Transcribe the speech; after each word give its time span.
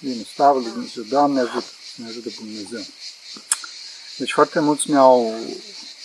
Bine, 0.00 0.22
slavă 0.34 0.58
lui 0.58 0.70
Dumnezeu. 0.70 1.02
Doamne 1.02 1.40
ajută, 1.40 1.66
ne 1.94 2.06
ajută 2.06 2.28
Dumnezeu. 2.36 2.84
Deci 4.16 4.32
foarte 4.32 4.60
mulți 4.60 4.90
mi-au, 4.90 5.34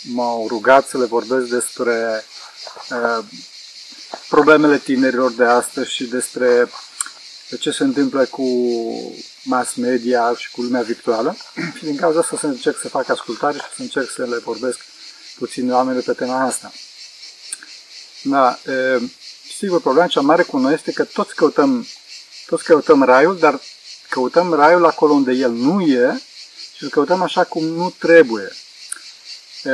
m-au 0.04 0.48
rugat 0.48 0.88
să 0.88 0.98
le 0.98 1.06
vorbesc 1.06 1.50
despre 1.50 2.26
uh, 2.90 3.26
problemele 4.30 4.78
tinerilor 4.78 5.32
de 5.32 5.44
astăzi 5.44 5.92
și 5.92 6.06
despre 6.06 6.70
ce 7.60 7.72
se 7.72 7.84
întâmplă 7.84 8.26
cu 8.26 8.46
mass 9.44 9.74
media 9.74 10.36
și 10.38 10.52
cu 10.52 10.62
lumea 10.62 10.82
virtuală. 10.82 11.38
și 11.78 11.84
din 11.84 11.96
cauza 11.96 12.20
asta 12.20 12.38
să 12.38 12.46
încerc 12.46 12.80
să 12.82 12.90
fac 12.90 13.10
ascultare 13.10 13.58
și 13.58 13.76
să 13.76 13.82
încerc 13.82 14.10
să 14.10 14.26
le 14.26 14.38
vorbesc 14.38 14.80
puțin 15.38 15.72
oameni 15.72 16.02
pe 16.02 16.14
tema 16.14 16.42
asta. 16.42 16.72
Da, 18.24 18.60
e, 18.66 19.00
sigur, 19.58 19.82
problema 19.82 20.08
cea 20.08 20.22
mare 20.22 20.44
cu 20.44 20.58
noi 20.58 20.74
este 20.74 20.92
că 20.92 21.04
toți 21.04 21.36
căutăm, 21.36 21.88
toți 22.46 22.64
căutăm 22.64 23.04
raiul, 23.04 23.38
dar 23.38 23.62
căutăm 24.14 24.54
raiul 24.54 24.86
acolo 24.86 25.14
unde 25.14 25.32
el 25.32 25.52
nu 25.52 25.82
e 25.82 26.22
și 26.76 26.84
îl 26.84 26.90
căutăm 26.90 27.22
așa 27.22 27.44
cum 27.44 27.64
nu 27.64 27.94
trebuie. 28.00 28.52
E, 29.64 29.70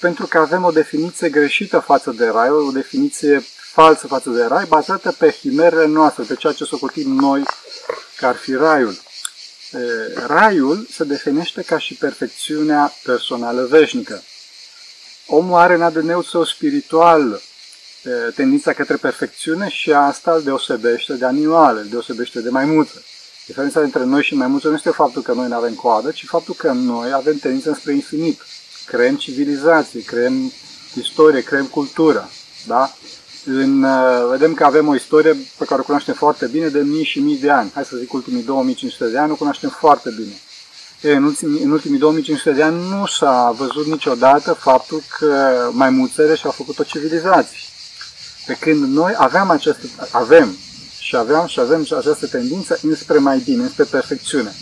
pentru 0.00 0.26
că 0.26 0.38
avem 0.38 0.64
o 0.64 0.70
definiție 0.70 1.28
greșită 1.28 1.78
față 1.78 2.10
de 2.10 2.26
rai, 2.26 2.50
o 2.50 2.70
definiție 2.70 3.44
falsă 3.72 4.06
față 4.06 4.30
de 4.30 4.44
rai, 4.44 4.64
bazată 4.64 5.12
pe 5.12 5.30
himerele 5.30 5.86
noastre, 5.86 6.24
pe 6.28 6.34
ceea 6.34 6.52
ce 6.52 6.64
socotim 6.64 7.10
noi 7.14 7.42
că 8.16 8.26
ar 8.26 8.36
fi 8.36 8.54
raiul. 8.54 9.00
E, 9.72 9.78
raiul 10.26 10.86
se 10.90 11.04
definește 11.04 11.62
ca 11.62 11.78
și 11.78 11.94
perfecțiunea 11.94 12.92
personală 13.02 13.66
veșnică. 13.66 14.22
Omul 15.26 15.58
are 15.58 15.74
în 15.74 15.82
ADN-ul 15.82 16.22
său 16.22 16.44
spiritual 16.44 17.42
tendința 18.34 18.72
către 18.72 18.96
perfecțiune 18.96 19.68
și 19.68 19.92
asta 19.92 20.32
îl 20.32 20.42
deosebește 20.42 21.12
de 21.12 21.24
animale, 21.24 21.80
îl 21.80 21.88
deosebește 21.88 22.40
de 22.40 22.48
maimuță. 22.48 23.02
Diferența 23.46 23.80
dintre 23.80 24.04
noi 24.04 24.22
și 24.22 24.34
maimuță 24.34 24.68
nu 24.68 24.74
este 24.74 24.90
faptul 24.90 25.22
că 25.22 25.32
noi 25.32 25.48
nu 25.48 25.56
avem 25.56 25.74
coadă, 25.74 26.10
ci 26.10 26.24
faptul 26.26 26.54
că 26.54 26.72
noi 26.72 27.12
avem 27.12 27.36
tendință 27.36 27.76
spre 27.80 27.94
infinit. 27.94 28.40
Creăm 28.86 29.16
civilizații, 29.16 30.02
creăm 30.02 30.52
istorie, 30.94 31.42
creăm 31.42 31.66
cultură. 31.66 32.30
Da? 32.66 32.90
În, 33.44 33.82
uh, 33.82 34.26
vedem 34.30 34.54
că 34.54 34.64
avem 34.64 34.88
o 34.88 34.94
istorie 34.94 35.36
pe 35.58 35.64
care 35.64 35.80
o 35.80 35.84
cunoaștem 35.84 36.14
foarte 36.14 36.46
bine 36.46 36.68
de 36.68 36.80
mii 36.80 37.04
și 37.04 37.20
mii 37.20 37.38
de 37.38 37.50
ani. 37.50 37.70
Hai 37.74 37.84
să 37.84 37.96
zic 37.96 38.12
ultimii 38.12 38.42
2500 38.42 39.10
de 39.10 39.18
ani, 39.18 39.30
o 39.30 39.34
cunoaștem 39.34 39.70
foarte 39.70 40.10
bine. 40.16 40.34
E, 41.00 41.16
în, 41.16 41.24
ultimii, 41.24 41.62
în 41.62 41.70
ultimii 41.70 41.98
2500 41.98 42.50
de 42.52 42.62
ani 42.62 42.88
nu 42.88 43.06
s-a 43.06 43.54
văzut 43.56 43.86
niciodată 43.86 44.52
faptul 44.52 45.02
că 45.18 45.68
maimuțele 45.72 46.34
și-au 46.34 46.52
făcut 46.52 46.78
o 46.78 46.82
civilizație. 46.82 47.58
Pe 48.46 48.54
când 48.54 48.94
noi 48.94 49.14
aveam 49.16 49.50
această, 49.50 49.86
avem 50.10 50.56
și 51.12 51.18
aveam 51.18 51.46
și 51.46 51.60
avem 51.60 51.86
această 51.98 52.26
tendință 52.26 52.78
înspre 52.82 53.18
mai 53.18 53.38
bine, 53.44 53.62
înspre 53.62 53.84
perfecțiune. 53.84 54.52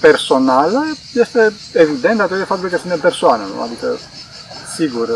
Personală 0.00 0.84
este 1.12 1.52
evident 1.72 2.16
datorită 2.18 2.46
faptului 2.46 2.72
că 2.72 2.78
suntem 2.78 3.00
persoane, 3.00 3.42
nu? 3.54 3.62
adică 3.62 3.86
sigur, 4.76 5.08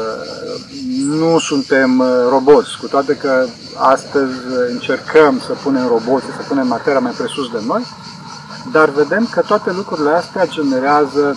nu 1.07 1.39
suntem 1.39 2.03
roboți, 2.29 2.79
cu 2.81 2.87
toate 2.87 3.17
că 3.17 3.47
astăzi 3.77 4.35
încercăm 4.69 5.41
să 5.47 5.53
punem 5.63 5.87
roboți, 5.87 6.25
să 6.25 6.45
punem 6.49 6.67
materia 6.67 7.01
mai 7.01 7.13
presus 7.13 7.51
de 7.51 7.59
noi, 7.67 7.83
dar 8.73 8.89
vedem 8.89 9.27
că 9.31 9.41
toate 9.41 9.71
lucrurile 9.73 10.11
astea 10.11 10.47
generează 10.47 11.37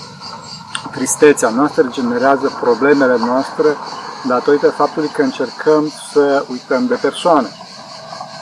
tristețea 0.92 1.50
noastră, 1.50 1.88
generează 1.92 2.58
problemele 2.62 3.18
noastre 3.18 3.68
datorită 4.28 4.70
faptului 4.70 5.10
că 5.14 5.22
încercăm 5.22 5.92
să 6.14 6.46
uităm 6.50 6.86
de 6.86 6.96
persoane. 7.02 7.50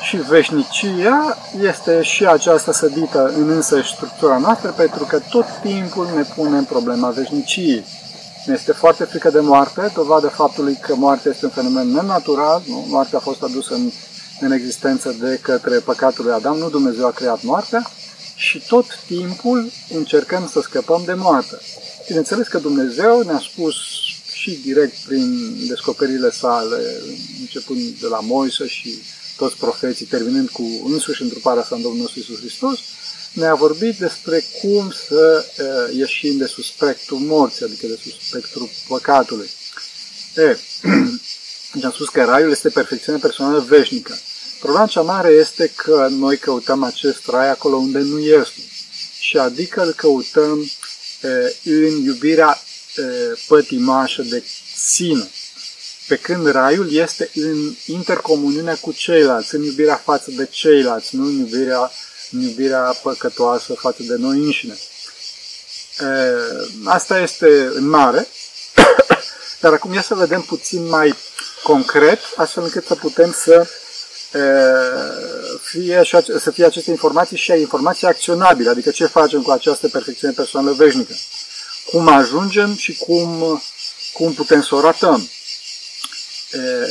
Și 0.08 0.18
veșnicia 0.18 1.38
este 1.62 2.02
și 2.02 2.26
aceasta 2.26 2.72
sădită 2.72 3.34
în 3.36 3.50
însă 3.50 3.82
structura 3.82 4.38
noastră, 4.38 4.70
pentru 4.78 5.04
că 5.04 5.20
tot 5.30 5.46
timpul 5.62 6.08
ne 6.16 6.24
punem 6.36 6.64
problema 6.64 7.10
veșniciei. 7.10 7.84
Ne 8.46 8.54
este 8.54 8.72
foarte 8.72 9.04
frică 9.04 9.30
de 9.30 9.40
moarte, 9.40 9.92
dovadă 9.94 10.28
faptului 10.28 10.78
că 10.82 10.96
moartea 10.96 11.32
este 11.32 11.46
un 11.46 11.52
fenomen 11.52 11.88
nenatural, 11.88 12.62
nu? 12.68 12.86
moartea 12.90 13.18
a 13.18 13.22
fost 13.22 13.42
adusă 13.42 13.74
în, 13.74 13.92
în 14.40 14.52
existență 14.52 15.16
de 15.20 15.40
către 15.42 15.80
păcatul 15.80 16.26
lui 16.26 16.34
Adam, 16.34 16.58
nu 16.58 16.70
Dumnezeu 16.70 17.06
a 17.06 17.12
creat 17.12 17.44
moartea, 17.44 17.90
și 18.36 18.64
tot 18.68 18.86
timpul 19.08 19.72
încercăm 19.94 20.50
să 20.52 20.62
scăpăm 20.62 21.02
de 21.06 21.14
moarte. 21.14 21.58
Bineînțeles 22.08 22.48
că 22.48 22.58
Dumnezeu 22.58 23.22
ne-a 23.22 23.42
spus 23.52 23.76
și 24.34 24.60
direct 24.64 24.96
prin 25.08 25.56
descoperirile 25.68 26.30
sale, 26.30 26.78
începând 27.40 27.80
de 27.80 28.08
la 28.10 28.20
Moise 28.20 28.68
și 28.68 29.02
toți 29.38 29.56
profeții, 29.56 30.06
terminând 30.06 30.50
cu 30.50 30.82
însuși 30.86 31.22
întruparea 31.22 31.64
sa 31.64 31.76
în 31.76 31.82
Domnul 31.82 32.02
nostru 32.02 32.20
Iisus 32.20 32.40
Hristos, 32.40 32.80
ne-a 33.34 33.56
vorbit 33.56 33.98
despre 33.98 34.44
cum 34.62 34.94
să 35.08 35.46
uh, 35.46 35.98
ieșim 35.98 36.38
de 36.38 36.46
sub 36.46 36.64
spectrul 36.64 37.20
morții, 37.20 37.66
adică 37.66 37.88
de 37.88 38.00
sub 38.04 38.12
spectrul 38.28 38.70
păcatului. 38.88 39.50
E, 40.36 40.58
deci 41.74 41.84
am 41.84 41.92
spus 41.92 42.10
că 42.10 42.24
raiul 42.24 42.52
este 42.52 42.70
perfecțiunea 42.70 43.22
personală 43.22 43.60
veșnică. 43.60 44.20
Problema 44.60 44.86
cea 44.86 45.02
mare 45.02 45.30
este 45.30 45.72
că 45.76 46.08
noi 46.12 46.38
căutăm 46.38 46.84
acest 46.84 47.28
rai 47.28 47.50
acolo 47.50 47.76
unde 47.76 48.00
nu 48.00 48.20
este. 48.20 48.62
Și 49.20 49.38
adică 49.38 49.82
îl 49.82 49.94
căutăm 49.94 50.72
e, 51.22 51.56
în 51.64 52.04
iubirea 52.04 52.62
e, 52.96 53.02
pătimașă 53.48 54.22
de 54.22 54.44
sine. 54.76 55.30
Pe 56.08 56.16
când 56.16 56.52
raiul 56.52 56.94
este 56.94 57.30
în 57.34 57.74
intercomuniunea 57.86 58.76
cu 58.76 58.92
ceilalți, 58.92 59.56
în 59.56 59.64
iubirea 59.64 59.96
față 59.96 60.32
de 60.32 60.46
ceilalți, 60.46 61.16
nu 61.16 61.26
în 61.26 61.38
iubirea, 61.38 61.92
în 62.32 62.42
iubirea 62.42 62.98
păcătoasă 63.04 63.74
față 63.74 64.04
de 64.04 64.16
noi 64.16 64.38
înșine. 64.38 64.78
E, 66.00 66.06
asta 66.84 67.20
este 67.20 67.72
în 67.74 67.88
mare, 67.88 68.28
dar 69.62 69.74
acum 69.74 69.94
ia 69.94 70.02
să 70.02 70.16
vedem 70.16 70.42
puțin 70.42 70.88
mai 70.88 71.16
concret, 71.64 72.20
astfel 72.36 72.64
încât 72.64 72.86
să 72.86 72.96
putem 72.96 73.32
să 73.32 73.68
fie, 75.62 76.02
să 76.40 76.52
fie 76.52 76.66
aceste 76.66 76.90
informații 76.92 77.38
și 77.38 77.52
informații 77.52 78.08
acționabile, 78.08 78.70
adică 78.70 78.90
ce 78.90 79.06
facem 79.06 79.42
cu 79.42 79.52
această 79.52 79.88
perfecțiune 79.88 80.34
personală 80.34 80.72
veșnică, 80.72 81.14
cum 81.92 82.08
ajungem 82.08 82.76
și 82.76 82.98
cum, 82.98 83.62
cum 84.14 84.34
putem 84.34 84.62
să 84.62 84.76
o 84.76 84.82
ratăm. 84.82 85.30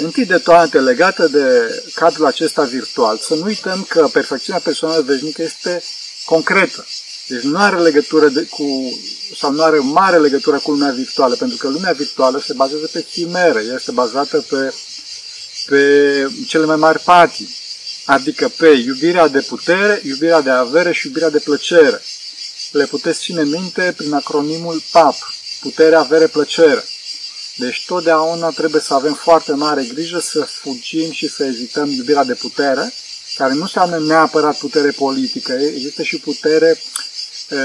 Întâi 0.03 0.25
de 0.25 0.39
toate, 0.39 0.79
legată 0.81 1.29
de 1.29 1.49
cadrul 1.95 2.27
acesta 2.27 2.63
virtual, 2.63 3.19
să 3.19 3.35
nu 3.35 3.45
uităm 3.45 3.87
că 3.89 4.09
perfecțiunea 4.13 4.61
personală 4.65 5.03
veșnică 5.03 5.43
este 5.43 5.83
concretă. 6.25 6.87
Deci 7.29 7.43
nu 7.43 7.59
are 7.59 7.79
legătură 7.79 8.29
de, 8.29 8.43
cu, 8.43 8.99
sau 9.37 9.53
nu 9.53 9.63
are 9.63 9.79
mare 9.79 10.19
legătură 10.19 10.59
cu 10.59 10.71
lumea 10.71 10.91
virtuală, 10.91 11.35
pentru 11.35 11.57
că 11.57 11.69
lumea 11.69 11.93
virtuală 11.93 12.41
se 12.41 12.53
bazează 12.53 12.89
pe 12.93 13.03
chimere, 13.13 13.61
este 13.75 13.91
bazată 13.91 14.45
pe 14.49 14.73
pe 15.67 16.31
cele 16.47 16.65
mai 16.65 16.77
mari 16.77 16.99
patii, 16.99 17.57
adică 18.05 18.49
pe 18.49 18.69
iubirea 18.69 19.29
de 19.29 19.41
putere, 19.41 20.01
iubirea 20.05 20.41
de 20.41 20.51
avere 20.51 20.93
și 20.93 21.07
iubirea 21.07 21.31
de 21.31 21.39
plăcere. 21.39 22.03
Le 22.71 22.85
puteți 22.85 23.21
ține 23.21 23.43
minte 23.43 23.95
prin 23.97 24.13
acronimul 24.13 24.83
PAP, 24.91 25.15
putere, 25.61 25.95
avere, 25.95 26.27
plăcere. 26.27 26.85
Deci 27.57 27.85
totdeauna 27.87 28.51
trebuie 28.51 28.81
să 28.81 28.95
avem 28.95 29.15
foarte 29.15 29.53
mare 29.53 29.85
grijă 29.85 30.19
să 30.19 30.49
fugim 30.63 31.11
și 31.11 31.29
să 31.29 31.45
ezităm 31.45 31.91
iubirea 31.91 32.25
de 32.25 32.35
putere, 32.35 32.93
care 33.37 33.53
nu 33.53 33.61
înseamnă 33.61 33.99
neapărat 33.99 34.59
putere 34.59 34.91
politică, 34.91 35.53
există 35.53 36.03
și 36.03 36.19
putere 36.19 36.81
e, 37.49 37.57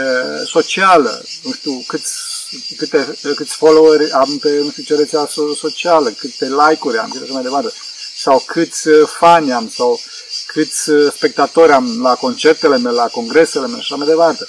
socială. 0.46 1.24
Nu 1.44 1.52
știu, 1.52 1.84
câți, 1.88 2.14
câte, 2.78 3.18
câți 3.36 3.56
followeri 3.56 4.12
am 4.12 4.38
pe 4.38 4.60
nu 4.64 4.70
știu 4.70 4.84
ce 4.84 4.96
rețea 4.96 5.30
socială, 5.56 6.10
câte 6.10 6.46
like-uri 6.46 6.98
am 6.98 7.12
și 7.12 7.20
așa 7.24 7.34
mai 7.34 7.44
departe 7.44 7.74
sau 8.22 8.44
câți 8.46 8.88
uh, 8.88 9.08
fani 9.08 9.52
am, 9.52 9.70
sau 9.70 10.00
câți 10.46 10.90
uh, 10.90 11.12
spectatori 11.16 11.72
am 11.72 12.02
la 12.02 12.16
concertele 12.16 12.78
mele, 12.78 12.96
la 12.96 13.08
congresele 13.08 13.68
mele 13.68 13.82
și 13.82 13.94
așa 13.94 13.96
mai 13.96 14.08
departe. 14.08 14.48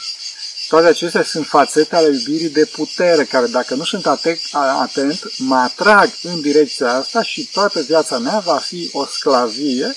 Toate 0.73 0.87
acestea 0.87 1.23
sunt 1.23 1.47
fațete 1.47 1.97
ale 1.97 2.07
iubirii 2.07 2.49
de 2.49 2.65
putere, 2.65 3.25
care 3.25 3.47
dacă 3.47 3.75
nu 3.75 3.85
sunt 3.85 4.07
atent, 4.07 4.41
atent, 4.81 5.39
mă 5.39 5.57
atrag 5.57 6.11
în 6.23 6.41
direcția 6.41 6.93
asta 6.93 7.23
și 7.23 7.49
toată 7.53 7.81
viața 7.81 8.19
mea 8.19 8.39
va 8.39 8.57
fi 8.57 8.91
o 8.93 9.07
sclavie 9.07 9.97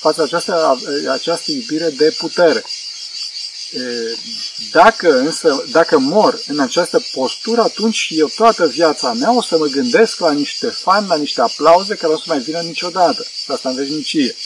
față 0.00 0.22
această, 0.22 0.78
această 1.12 1.50
iubire 1.50 1.88
de 1.90 2.14
putere. 2.18 2.64
Dacă 4.72 5.18
însă, 5.18 5.64
dacă 5.70 5.98
mor 5.98 6.40
în 6.46 6.60
această 6.60 7.04
postură, 7.12 7.60
atunci 7.60 8.08
eu 8.10 8.28
toată 8.36 8.66
viața 8.66 9.12
mea 9.12 9.36
o 9.36 9.42
să 9.42 9.56
mă 9.58 9.66
gândesc 9.66 10.18
la 10.18 10.32
niște 10.32 10.66
fani, 10.66 11.06
la 11.08 11.16
niște 11.16 11.40
aplauze 11.40 11.94
care 11.94 12.12
o 12.12 12.16
să 12.16 12.24
mai 12.26 12.38
vină 12.38 12.60
niciodată. 12.60 13.26
Asta 13.46 13.68
în 13.68 13.74
veșnicie. 13.74 14.36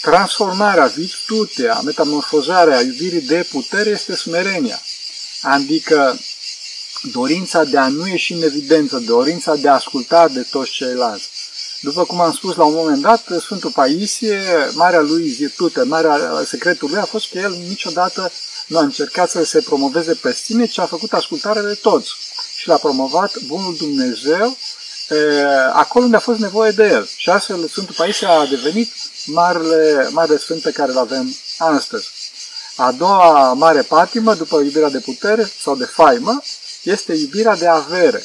Transformarea, 0.00 0.86
virtutea, 0.86 1.80
metamorfozarea 1.84 2.80
iubirii 2.80 3.20
de 3.20 3.46
putere 3.50 3.90
este 3.90 4.16
smerenia. 4.16 4.80
Adică 5.42 6.18
dorința 7.12 7.64
de 7.64 7.78
a 7.78 7.88
nu 7.88 8.08
ieși 8.08 8.32
în 8.32 8.42
evidență, 8.42 8.98
dorința 8.98 9.54
de 9.54 9.68
a 9.68 9.74
asculta 9.74 10.28
de 10.28 10.42
toți 10.50 10.70
ceilalți, 10.70 11.28
După 11.82 12.04
cum 12.04 12.20
am 12.20 12.32
spus 12.32 12.56
la 12.56 12.64
un 12.64 12.74
moment 12.74 13.02
dat, 13.02 13.24
Sfântul 13.40 13.70
Paisie, 13.70 14.40
marea 14.72 15.00
lui 15.00 15.28
virtute, 15.28 15.82
marea 15.82 16.42
secretul 16.44 16.88
lui 16.90 16.98
a 16.98 17.04
fost 17.04 17.30
că 17.30 17.38
el 17.38 17.52
niciodată 17.68 18.32
nu 18.66 18.78
a 18.78 18.82
încercat 18.82 19.30
să 19.30 19.44
se 19.44 19.60
promoveze 19.60 20.14
pe 20.14 20.32
sine, 20.32 20.66
ci 20.66 20.78
a 20.78 20.86
făcut 20.86 21.12
ascultare 21.12 21.60
de 21.60 21.74
toți. 21.74 22.08
Și 22.56 22.68
l-a 22.68 22.76
promovat 22.76 23.38
Bunul 23.46 23.76
Dumnezeu 23.76 24.56
acolo 25.72 26.04
unde 26.04 26.16
a 26.16 26.20
fost 26.20 26.38
nevoie 26.38 26.70
de 26.70 26.86
el. 26.86 27.08
Și 27.16 27.30
astfel 27.30 27.68
Sfântul 27.68 27.94
Paisie 27.94 28.26
a 28.26 28.46
devenit 28.46 28.92
marele, 29.26 30.08
marele 30.10 30.38
sfânt 30.38 30.62
pe 30.62 30.70
care 30.70 30.90
îl 30.90 30.98
avem 30.98 31.36
astăzi. 31.58 32.08
A 32.76 32.92
doua 32.92 33.52
mare 33.52 33.82
patimă, 33.82 34.34
după 34.34 34.60
iubirea 34.60 34.88
de 34.88 34.98
putere 34.98 35.52
sau 35.62 35.76
de 35.76 35.84
faimă, 35.84 36.42
este 36.82 37.12
iubirea 37.12 37.56
de 37.56 37.66
avere. 37.66 38.24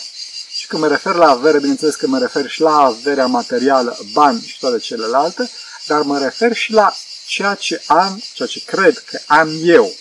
Și 0.56 0.68
când 0.68 0.82
mă 0.82 0.88
refer 0.88 1.16
la 1.16 1.30
avere, 1.30 1.60
bineînțeles 1.60 1.96
că 1.96 2.08
mă 2.08 2.20
refer 2.20 2.50
și 2.50 2.62
la 2.62 2.78
averea 2.78 3.26
materială, 3.26 3.98
bani 4.14 4.42
și 4.46 4.60
toate 4.60 4.78
celelalte, 4.78 5.50
dar 5.86 6.02
mă 6.02 6.20
refer 6.20 6.56
și 6.56 6.72
la 6.72 6.96
ceea 7.26 7.56
ce 7.56 7.84
am, 7.88 8.24
ceea 8.34 8.48
ce 8.48 8.64
cred 8.66 8.98
că 8.98 9.20
am 9.28 9.50
eu. 9.64 9.94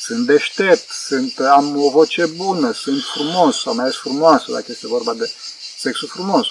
Sunt 0.00 0.26
deștept, 0.26 0.90
sunt, 0.90 1.38
am 1.38 1.76
o 1.76 1.90
voce 1.90 2.26
bună, 2.26 2.72
sunt 2.72 3.02
frumos 3.14 3.60
sau 3.60 3.74
mai 3.74 3.84
ales 3.84 3.96
frumoasă, 3.96 4.44
dacă 4.48 4.64
este 4.68 4.86
vorba 4.86 5.14
de 5.14 5.30
sexul 5.80 6.08
frumos. 6.08 6.46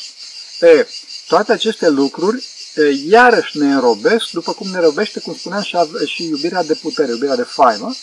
E, 0.60 0.88
toate 1.28 1.52
aceste 1.52 1.90
lucruri 1.90 2.48
e, 2.76 2.82
iarăși 3.10 3.58
ne 3.58 3.74
înrobesc, 3.74 4.30
după 4.32 4.54
cum 4.54 4.70
ne 4.70 4.80
robește, 4.80 5.20
cum 5.20 5.36
spuneam, 5.36 5.62
și, 5.62 5.78
și 6.06 6.24
iubirea 6.24 6.64
de 6.64 6.74
putere, 6.74 7.12
iubirea 7.12 7.36
de 7.36 7.44
faimă, 7.44 7.96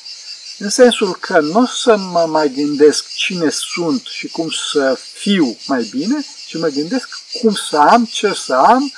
în 0.59 0.71
sensul 0.71 1.17
că 1.21 1.41
nu 1.41 1.61
o 1.61 1.67
să 1.67 1.97
mă 1.97 2.27
mai 2.29 2.49
gândesc 2.49 3.05
cine 3.15 3.49
sunt 3.51 4.07
și 4.11 4.29
cum 4.29 4.51
să 4.71 4.99
fiu 5.13 5.57
mai 5.67 5.89
bine, 5.91 6.25
ci 6.47 6.57
mă 6.57 6.69
gândesc 6.69 7.09
cum 7.41 7.55
să 7.71 7.77
am, 7.77 8.05
ce 8.05 8.33
să 8.47 8.55
am 8.55 8.93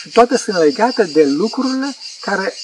și 0.00 0.08
toate 0.08 0.36
sunt 0.36 0.56
legate 0.56 1.04
de 1.04 1.24
lucrurile 1.24 1.96
care 2.20 2.54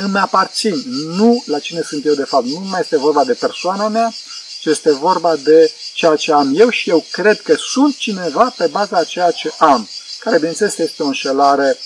îmi 0.00 0.18
aparțin, 0.18 0.82
nu 1.16 1.42
la 1.46 1.58
cine 1.58 1.82
sunt 1.82 2.04
eu 2.04 2.14
de 2.14 2.24
fapt. 2.24 2.44
Nu 2.44 2.58
mai 2.58 2.80
este 2.80 2.96
vorba 2.96 3.24
de 3.24 3.32
persoana 3.32 3.88
mea, 3.88 4.12
ci 4.60 4.64
este 4.64 4.92
vorba 4.92 5.36
de 5.36 5.72
ceea 5.94 6.16
ce 6.16 6.32
am 6.32 6.52
eu 6.56 6.70
și 6.70 6.90
eu 6.90 7.06
cred 7.10 7.40
că 7.40 7.54
sunt 7.72 7.96
cineva 7.96 8.54
pe 8.56 8.66
baza 8.66 8.96
a 8.96 9.04
ceea 9.04 9.30
ce 9.30 9.52
am, 9.58 9.88
care 10.18 10.36
bineînțeles 10.36 10.78
este 10.78 11.02
o 11.02 11.06
înșelare 11.06 11.78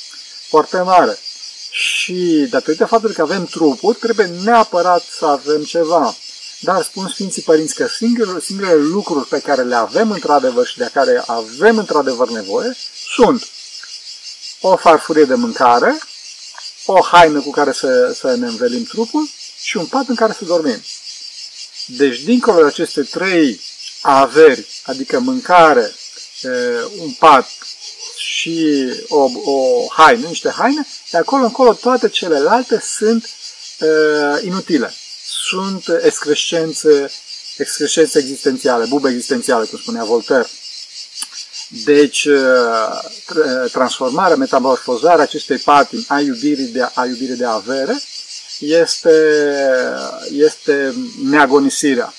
foarte 0.48 0.80
mare. 0.80 1.18
Și 1.70 2.46
datorită 2.50 2.86
faptului 2.86 3.14
că 3.14 3.22
avem 3.22 3.44
trupuri, 3.44 3.98
trebuie 3.98 4.26
neapărat 4.26 5.02
să 5.18 5.26
avem 5.26 5.64
ceva. 5.64 6.16
Dar 6.60 6.82
spun 6.82 7.08
Sfinții 7.08 7.42
Părinți 7.42 7.74
că 7.74 7.86
singurele, 7.86 8.40
singurele 8.40 8.80
lucruri 8.80 9.28
pe 9.28 9.40
care 9.40 9.62
le 9.62 9.74
avem 9.74 10.10
într-adevăr 10.10 10.66
și 10.66 10.78
de 10.78 10.90
care 10.92 11.22
avem 11.26 11.78
într-adevăr 11.78 12.28
nevoie 12.28 12.76
sunt 13.14 13.48
o 14.60 14.76
farfurie 14.76 15.24
de 15.24 15.34
mâncare, 15.34 15.98
o 16.86 17.02
haină 17.02 17.40
cu 17.40 17.50
care 17.50 17.72
să, 17.72 18.12
să 18.18 18.34
ne 18.34 18.46
învelim 18.46 18.84
trupul 18.84 19.28
și 19.62 19.76
un 19.76 19.86
pat 19.86 20.08
în 20.08 20.14
care 20.14 20.32
să 20.32 20.44
dormim. 20.44 20.82
Deci, 21.86 22.20
dincolo 22.20 22.60
de 22.60 22.66
aceste 22.66 23.02
trei 23.02 23.60
averi, 24.00 24.66
adică 24.84 25.18
mâncare, 25.18 25.92
un 26.98 27.10
pat 27.18 27.48
și 28.16 28.92
o, 29.08 29.30
o 29.44 29.86
haină, 29.88 30.26
niște 30.26 30.50
haine, 30.50 30.86
de 31.10 31.16
acolo 31.18 31.44
încolo 31.44 31.72
toate 31.72 32.08
celelalte 32.08 32.82
sunt 32.84 33.28
uh, 33.80 34.42
inutile. 34.42 34.94
Sunt 35.48 35.84
excrescențe, 36.02 37.10
excrescențe 37.56 38.18
existențiale, 38.18 38.84
bube 38.84 39.08
existențiale, 39.10 39.64
cum 39.64 39.78
spunea 39.78 40.04
Voltaire. 40.04 40.48
Deci, 41.84 42.24
uh, 42.24 43.68
transformarea, 43.72 44.36
metamorfozarea 44.36 45.22
acestei 45.22 45.58
patini 45.58 46.04
a 46.08 46.20
iubirii 46.20 46.66
de, 46.66 46.88
a 46.94 47.04
iubirii 47.04 47.36
de 47.36 47.44
avere 47.44 48.02
este, 48.58 49.10
este 50.32 50.94
neagonisirea, 51.24 52.14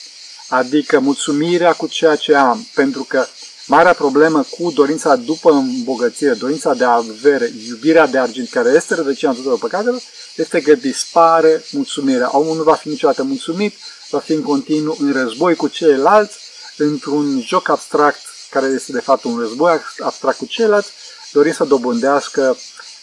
adică 0.50 1.00
mulțumirea 1.00 1.74
cu 1.74 1.88
ceea 1.88 2.16
ce 2.16 2.36
am, 2.36 2.68
pentru 2.74 3.04
că 3.04 3.26
Marea 3.70 3.94
problemă 3.94 4.46
cu 4.50 4.72
dorința 4.72 5.16
după 5.16 5.52
îmbogățire, 5.52 6.34
dorința 6.34 6.74
de 6.74 6.84
avere, 6.84 7.52
iubirea 7.68 8.08
de 8.08 8.18
argint, 8.18 8.50
care 8.50 8.70
este 8.70 8.96
rădăcina 8.96 9.32
tuturor 9.32 9.58
păcatelor, 9.60 10.02
este 10.36 10.62
că 10.62 10.74
dispare 10.74 11.64
mulțumirea. 11.72 12.38
Omul 12.38 12.56
nu 12.56 12.64
va 12.64 12.74
fi 12.74 12.88
niciodată 12.90 13.24
mulțumit, 13.24 13.76
va 14.10 14.20
fi 14.20 14.34
în 14.34 14.42
continuu 14.42 14.98
în 15.00 15.12
război 15.12 15.56
cu 15.56 15.68
ceilalți, 15.68 16.38
într-un 16.78 17.42
joc 17.46 17.70
abstract, 17.70 18.20
care 18.50 18.66
este 18.66 18.92
de 18.92 19.00
fapt 19.00 19.24
un 19.24 19.40
război 19.40 19.80
abstract 20.00 20.38
cu 20.38 20.46
ceilalți, 20.46 20.92
dorind 21.32 21.56
să 21.56 21.64
dobândească 21.64 22.58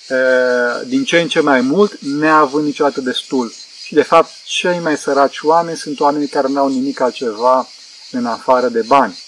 e, 0.08 0.14
din 0.86 1.04
ce 1.04 1.20
în 1.20 1.28
ce 1.28 1.40
mai 1.40 1.60
mult, 1.60 1.98
neavând 2.00 2.64
niciodată 2.64 3.00
destul. 3.00 3.52
Și 3.86 3.94
de 3.94 4.02
fapt, 4.02 4.30
cei 4.44 4.78
mai 4.78 4.96
săraci 4.96 5.38
oameni 5.42 5.76
sunt 5.76 6.00
oamenii 6.00 6.28
care 6.28 6.48
nu 6.48 6.60
au 6.60 6.68
nimic 6.68 7.00
altceva 7.00 7.68
în 8.10 8.26
afară 8.26 8.68
de 8.68 8.82
bani. 8.86 9.18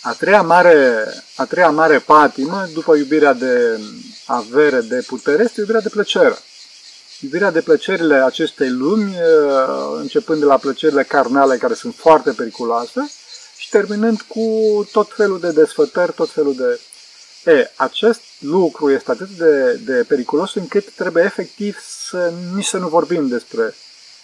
A 0.00 0.12
treia 0.12 0.42
mare, 0.42 1.04
a 1.36 1.44
treia 1.44 1.70
mare 1.70 1.98
patimă, 1.98 2.68
după 2.72 2.96
iubirea 2.96 3.32
de 3.32 3.80
avere, 4.26 4.80
de 4.80 5.04
putere, 5.06 5.42
este 5.42 5.60
iubirea 5.60 5.80
de 5.80 5.88
plăcere. 5.88 6.38
Iubirea 7.20 7.50
de 7.50 7.60
plăcerile 7.60 8.14
acestei 8.14 8.70
lumi, 8.70 9.16
începând 9.96 10.38
de 10.38 10.44
la 10.44 10.56
plăcerile 10.56 11.02
carnale, 11.02 11.56
care 11.56 11.74
sunt 11.74 11.94
foarte 11.96 12.30
periculoase, 12.30 13.10
și 13.56 13.68
terminând 13.68 14.20
cu 14.20 14.44
tot 14.92 15.12
felul 15.16 15.40
de 15.40 15.50
desfătări, 15.50 16.12
tot 16.12 16.30
felul 16.30 16.54
de... 16.54 16.80
E, 17.44 17.70
acest 17.76 18.22
lucru 18.38 18.90
este 18.90 19.10
atât 19.10 19.28
de, 19.28 19.72
de 19.84 20.04
periculos 20.08 20.54
încât 20.54 20.90
trebuie 20.94 21.24
efectiv 21.24 21.78
să 21.80 22.32
nici 22.54 22.64
să 22.64 22.78
nu 22.78 22.88
vorbim 22.88 23.28
despre, 23.28 23.74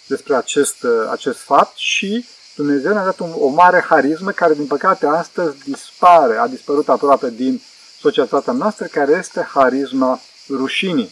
despre 0.07 0.35
acest, 0.35 0.85
acest 1.09 1.39
fapt 1.39 1.77
și 1.77 2.25
Dumnezeu 2.55 2.93
ne-a 2.93 3.03
dat 3.03 3.19
un, 3.19 3.31
o 3.39 3.47
mare 3.47 3.85
harismă 3.89 4.31
care, 4.31 4.53
din 4.53 4.65
păcate, 4.65 5.05
astăzi 5.05 5.57
dispare, 5.63 6.37
a 6.37 6.47
dispărut 6.47 6.89
aproape 6.89 7.29
din 7.29 7.61
societatea 7.99 8.53
noastră, 8.53 8.85
care 8.85 9.11
este 9.11 9.47
harisma 9.53 10.21
rușinii. 10.49 11.11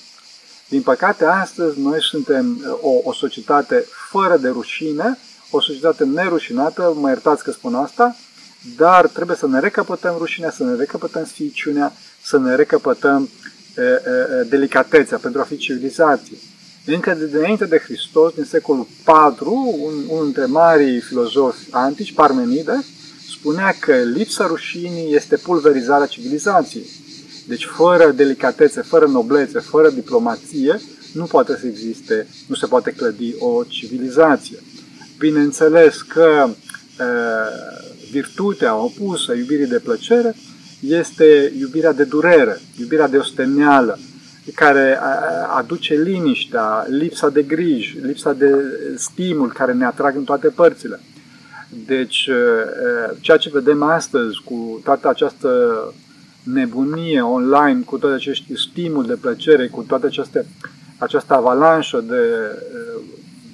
Din 0.68 0.82
păcate, 0.82 1.26
astăzi 1.26 1.80
noi 1.80 2.02
suntem 2.02 2.62
uh, 2.66 2.78
o, 2.82 2.90
o 3.04 3.14
societate 3.14 3.86
fără 4.10 4.38
de 4.38 4.48
rușine, 4.48 5.18
o 5.50 5.62
societate 5.62 6.04
nerușinată, 6.04 6.94
mă 6.96 7.10
iertați 7.10 7.44
că 7.44 7.52
spun 7.52 7.76
asta, 7.76 8.16
dar 8.78 9.08
trebuie 9.08 9.38
să 9.38 9.48
ne 9.48 9.60
recăpătăm 9.60 10.16
rușinea, 10.18 10.52
să 10.52 10.64
ne 10.64 10.76
recăpătăm 10.76 11.26
sficiunea, 11.26 11.94
să 12.24 12.38
ne 12.38 12.56
recăpătăm 12.56 13.30
e, 13.78 13.82
e, 13.82 14.44
delicatețea 14.50 15.18
pentru 15.18 15.42
a 15.42 15.44
fi 15.44 15.58
civilizație. 15.58 16.38
Încă 16.86 17.14
de 17.14 17.28
dinainte 17.28 17.66
de 17.66 17.78
Hristos, 17.78 18.34
din 18.34 18.44
secolul 18.44 18.88
IV, 19.02 19.48
un, 19.48 19.94
unul 20.08 20.24
dintre 20.24 20.46
marii 20.46 21.00
filozofi 21.00 21.68
antici, 21.72 22.14
Parmenide, 22.14 22.86
spunea 23.30 23.76
că 23.80 23.96
lipsa 23.96 24.46
rușinii 24.48 25.16
este 25.16 25.36
pulverizarea 25.36 26.06
civilizației. 26.06 26.86
Deci 27.48 27.66
fără 27.66 28.12
delicatețe, 28.12 28.82
fără 28.82 29.06
noblețe, 29.06 29.60
fără 29.60 29.90
diplomație, 29.90 30.82
nu 31.14 31.24
poate 31.24 31.58
să 31.60 31.68
existe, 31.68 32.28
nu 32.48 32.56
se 32.56 32.66
poate 32.66 32.92
clădi 32.92 33.36
o 33.40 33.64
civilizație. 33.64 34.58
Bineînțeles 35.18 36.02
că 36.02 36.48
e, 37.00 37.04
virtutea 38.12 38.76
opusă 38.76 39.34
iubirii 39.34 39.68
de 39.68 39.80
plăcere 39.80 40.36
este 40.80 41.54
iubirea 41.60 41.94
de 41.94 42.04
durere, 42.04 42.60
iubirea 42.80 43.08
de 43.08 43.18
osteneală, 43.18 44.00
care 44.56 45.00
aduce 45.56 45.94
liniștea, 45.94 46.86
lipsa 46.90 47.30
de 47.30 47.42
griji, 47.42 47.98
lipsa 48.02 48.34
de 48.34 48.54
stimul 48.96 49.52
care 49.52 49.74
ne 49.74 49.86
atrag 49.86 50.16
în 50.16 50.24
toate 50.24 50.48
părțile. 50.48 51.00
Deci, 51.86 52.30
ceea 53.20 53.38
ce 53.38 53.50
vedem 53.54 53.84
astăzi 53.84 54.42
cu 54.44 54.82
toată 54.84 55.10
această 55.10 55.50
nebunie 56.44 57.22
online, 57.22 57.82
cu 57.86 57.98
toate 57.98 58.16
acești 58.16 58.58
stimul 58.58 59.06
de 59.06 59.16
plăcere, 59.22 59.68
cu 59.68 59.82
toată 59.82 60.06
această, 60.06 60.46
această 60.98 61.34
avalanșă 61.34 62.04
de, 62.08 62.24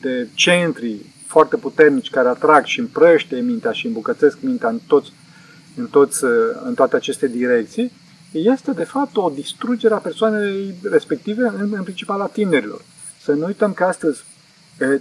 de 0.02 0.28
centri 0.34 0.96
foarte 1.34 1.56
puternici 1.56 2.10
care 2.10 2.28
atrag 2.28 2.66
și 2.66 2.80
împrăște 2.80 3.36
mintea 3.36 3.72
și 3.72 3.86
îmbucățesc 3.86 4.38
mintea 4.40 4.70
în, 4.70 4.80
toți, 4.88 5.12
în, 5.76 5.86
toți, 5.86 6.24
în 6.64 6.74
toate 6.74 6.96
aceste 6.96 7.28
direcții, 7.28 7.92
este 8.32 8.72
de 8.72 8.84
fapt 8.84 9.18
o 9.18 9.32
distrugere 9.36 9.94
a 9.94 9.98
persoanei 9.98 10.76
respective, 10.92 11.52
în, 11.58 11.74
în 11.74 11.84
principal 11.84 12.22
a 12.22 12.26
tinerilor. 12.26 12.82
Să 13.24 13.32
nu 13.32 13.46
uităm 13.46 13.74
că 13.74 13.84
astăzi 13.84 14.24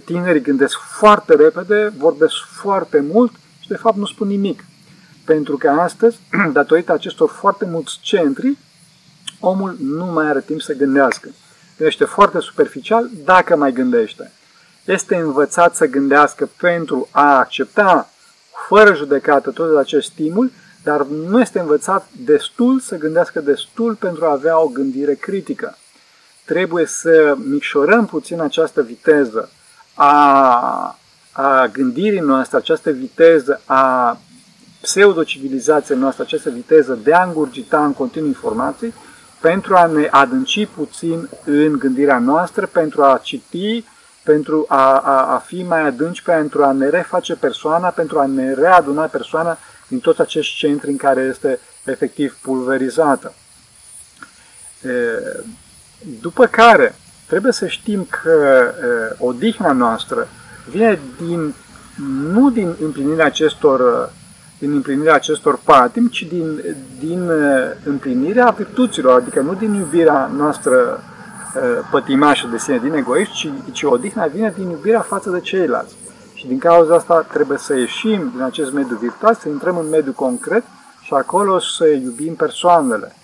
tinerii 0.05 0.41
gândesc 0.41 0.77
foarte 0.77 1.35
repede, 1.35 1.93
vorbesc 1.97 2.35
foarte 2.61 3.03
mult 3.11 3.31
și 3.59 3.67
de 3.67 3.75
fapt 3.75 3.97
nu 3.97 4.05
spun 4.05 4.27
nimic. 4.27 4.65
Pentru 5.25 5.57
că 5.57 5.69
astăzi, 5.69 6.19
datorită 6.59 6.91
acestor 6.91 7.29
foarte 7.29 7.65
mulți 7.65 7.99
centri, 8.01 8.57
omul 9.39 9.77
nu 9.79 10.05
mai 10.05 10.25
are 10.25 10.41
timp 10.41 10.61
să 10.61 10.73
gândească. 10.73 11.29
Gândește 11.77 12.05
foarte 12.05 12.39
superficial, 12.39 13.09
dacă 13.25 13.55
mai 13.55 13.71
gândește. 13.71 14.31
Este 14.85 15.15
învățat 15.15 15.75
să 15.75 15.85
gândească 15.85 16.49
pentru 16.57 17.07
a 17.11 17.37
accepta, 17.37 18.09
fără 18.67 18.93
judecată, 18.95 19.51
tot 19.51 19.77
acest 19.77 20.07
stimul, 20.07 20.51
dar 20.83 21.05
nu 21.05 21.39
este 21.39 21.59
învățat 21.59 22.07
destul 22.11 22.79
să 22.79 22.95
gândească 22.95 23.39
destul 23.39 23.95
pentru 23.95 24.25
a 24.25 24.31
avea 24.31 24.59
o 24.59 24.67
gândire 24.67 25.13
critică. 25.13 25.77
Trebuie 26.45 26.85
să 26.85 27.35
micșorăm 27.37 28.05
puțin 28.05 28.41
această 28.41 28.81
viteză 28.81 29.49
a, 29.93 30.97
a 31.31 31.67
gândirii 31.67 32.19
noastre, 32.19 32.57
această 32.57 32.91
viteză 32.91 33.61
a 33.65 34.17
pseudo-civilizației 34.81 35.97
noastre, 35.97 36.23
această 36.23 36.49
viteză 36.49 36.99
de 37.03 37.13
a 37.13 37.23
îngurgita 37.23 37.85
în 37.85 37.93
continuu 37.93 38.27
informații, 38.27 38.93
pentru 39.41 39.75
a 39.75 39.85
ne 39.85 40.07
adânci 40.11 40.65
puțin 40.65 41.29
în 41.45 41.77
gândirea 41.77 42.19
noastră, 42.19 42.65
pentru 42.65 43.03
a 43.03 43.19
citi, 43.23 43.83
pentru 44.23 44.65
a, 44.67 44.97
a, 44.97 45.33
a 45.33 45.37
fi 45.37 45.63
mai 45.63 45.81
adânci, 45.81 46.21
pentru 46.21 46.63
a 46.63 46.71
ne 46.71 46.89
reface 46.89 47.35
persoana, 47.35 47.87
pentru 47.87 48.19
a 48.19 48.25
ne 48.25 48.53
readuna 48.53 49.05
persoana 49.05 49.57
din 49.87 49.99
toți 49.99 50.21
acești 50.21 50.57
centri 50.57 50.89
în 50.89 50.97
care 50.97 51.21
este 51.21 51.59
efectiv 51.83 52.37
pulverizată. 52.41 53.33
După 56.21 56.45
care, 56.45 56.95
trebuie 57.27 57.51
să 57.51 57.67
știm 57.67 58.07
că 58.23 58.71
odihna 59.17 59.71
noastră 59.71 60.27
vine 60.69 60.99
din, 61.25 61.53
nu 62.33 62.49
din 62.49 62.75
împlinirea 62.81 63.25
acestor 63.25 64.11
din 64.59 64.71
împlinirea 64.71 65.13
acestor 65.13 65.59
patim, 65.63 66.07
ci 66.07 66.23
din, 66.23 66.61
din 66.99 67.29
împlinirea 67.83 68.49
virtuților, 68.57 69.19
adică 69.19 69.39
nu 69.41 69.53
din 69.53 69.73
iubirea 69.73 70.31
noastră 70.37 71.03
pătimașă 71.91 72.47
de 72.47 72.57
sine, 72.57 72.77
din 72.77 72.93
egoism, 72.93 73.31
ci, 73.31 73.49
ci 73.71 73.83
odihna 73.83 74.25
vine 74.25 74.53
din 74.57 74.69
iubirea 74.69 75.01
față 75.01 75.29
de 75.29 75.39
ceilalți. 75.39 75.95
Și 76.33 76.47
din 76.47 76.57
cauza 76.57 76.95
asta 76.95 77.21
trebuie 77.21 77.57
să 77.57 77.75
ieșim 77.75 78.31
din 78.33 78.41
acest 78.41 78.71
mediu 78.71 78.95
virtual, 78.95 79.35
să 79.35 79.49
intrăm 79.49 79.77
în 79.77 79.89
mediul 79.89 80.13
concret 80.13 80.63
și 81.01 81.13
acolo 81.13 81.59
să 81.59 81.87
iubim 81.87 82.35
persoanele, 82.35 83.15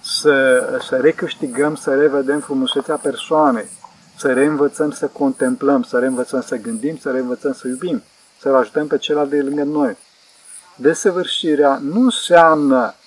să, 0.00 0.64
să 0.88 0.96
recâștigăm, 0.96 1.74
să 1.74 1.94
revedem 1.94 2.40
frumusețea 2.40 2.96
persoanei, 2.96 3.68
să 4.16 4.32
reînvățăm 4.32 4.90
să 4.90 5.06
contemplăm, 5.06 5.82
să 5.82 5.98
reînvățăm 5.98 6.40
să 6.40 6.56
gândim, 6.56 6.96
să 6.96 7.10
reînvățăm 7.10 7.52
să 7.52 7.68
iubim, 7.68 8.02
să-l 8.40 8.54
ajutăm 8.54 8.86
pe 8.86 8.98
celălalt 8.98 9.30
de 9.30 9.42
lângă 9.42 9.62
noi. 9.62 9.96
Desăvârșirea 10.76 11.80
nu 11.82 12.00
înseamnă 12.00 12.84
e, 12.84 12.88
e, 12.88 13.03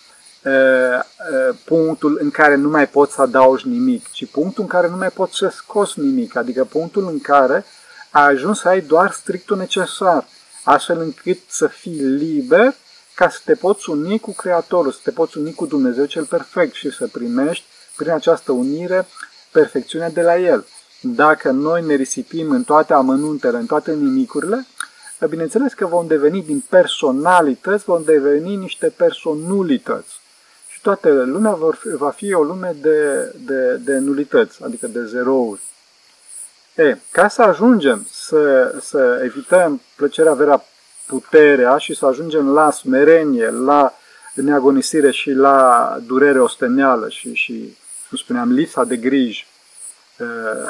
punctul 1.65 2.17
în 2.22 2.29
care 2.29 2.56
nu 2.56 2.70
mai 2.70 2.88
poți 2.88 3.13
să 3.13 3.22
adaugi 3.22 3.67
nimic, 3.67 4.12
ci 4.12 4.25
punctul 4.32 4.63
în 4.63 4.70
care 4.70 4.89
nu 4.89 4.98
mai 4.98 5.10
poți 5.10 5.36
să 5.36 5.48
scoți 5.48 6.00
nimic, 6.00 6.36
adică 6.36 6.63
punctul 6.63 7.08
în 7.08 7.20
care 7.20 7.65
a 8.10 8.24
ajuns 8.24 8.60
să 8.60 8.67
ai 8.67 8.82
doar 8.82 9.12
strictul 9.12 9.58
necesar, 9.58 10.27
astfel 10.63 11.00
încât 11.00 11.38
să 11.48 11.67
fii 11.67 12.00
liber 12.01 12.75
ca 13.15 13.29
să 13.29 13.39
te 13.46 13.53
poți 13.53 13.89
uni 13.89 14.20
cu 14.20 14.34
Creatorul, 14.34 14.91
să 14.91 15.00
te 15.03 15.12
poți 15.12 15.38
uni 15.38 15.53
cu 15.53 15.65
Dumnezeu 15.65 16.06
cel 16.06 16.25
perfect 16.25 16.74
și 16.74 16.91
să 16.91 17.08
primești 17.08 17.65
prin 17.96 18.12
această 18.12 18.51
unire 18.51 19.08
perfecțiunea 19.51 20.10
de 20.10 20.22
la 20.22 20.38
El. 20.38 20.65
Dacă 21.01 21.51
noi 21.51 21.82
ne 21.82 21.94
risipim 21.94 22.51
în 22.51 22.63
toate 22.63 22.94
amănuntele, 22.94 23.58
în 23.58 23.65
toate 23.65 23.94
nimicurile, 23.94 24.67
bineînțeles 25.29 25.74
că 25.74 25.86
vom 25.86 26.08
deveni 26.08 26.44
din 26.44 26.63
personalități, 26.70 27.84
vom 27.84 28.03
deveni 28.03 28.56
niște 28.56 28.88
personulități. 28.88 30.20
Și 30.77 30.84
toată 30.84 31.10
lumea 31.10 31.51
vor 31.51 31.75
fi, 31.75 31.88
va 31.88 32.10
fi 32.10 32.34
o 32.34 32.43
lume 32.43 32.75
de, 32.81 33.31
de, 33.46 33.75
de 33.75 33.98
nulități, 33.98 34.63
adică 34.63 34.88
de 34.88 35.05
zerouri. 35.05 35.62
E, 36.75 36.98
ca 37.12 37.27
să 37.27 37.41
ajungem 37.41 38.07
să, 38.12 38.75
să 38.81 39.22
evităm 39.24 39.81
plăcerea, 39.96 40.31
averea, 40.31 40.63
puterea 41.07 41.77
și 41.77 41.93
să 41.93 42.05
ajungem 42.05 42.53
la 42.53 42.72
smerenie, 42.72 43.50
la 43.50 43.93
neagonisire 44.34 45.12
și 45.12 45.31
la 45.31 45.98
durere 46.05 46.39
osteneală 46.41 47.10
și, 47.10 47.34
și 47.34 47.77
cum 48.07 48.17
spuneam, 48.17 48.51
lipsa 48.51 48.84
de 48.84 48.98
griji 48.98 49.48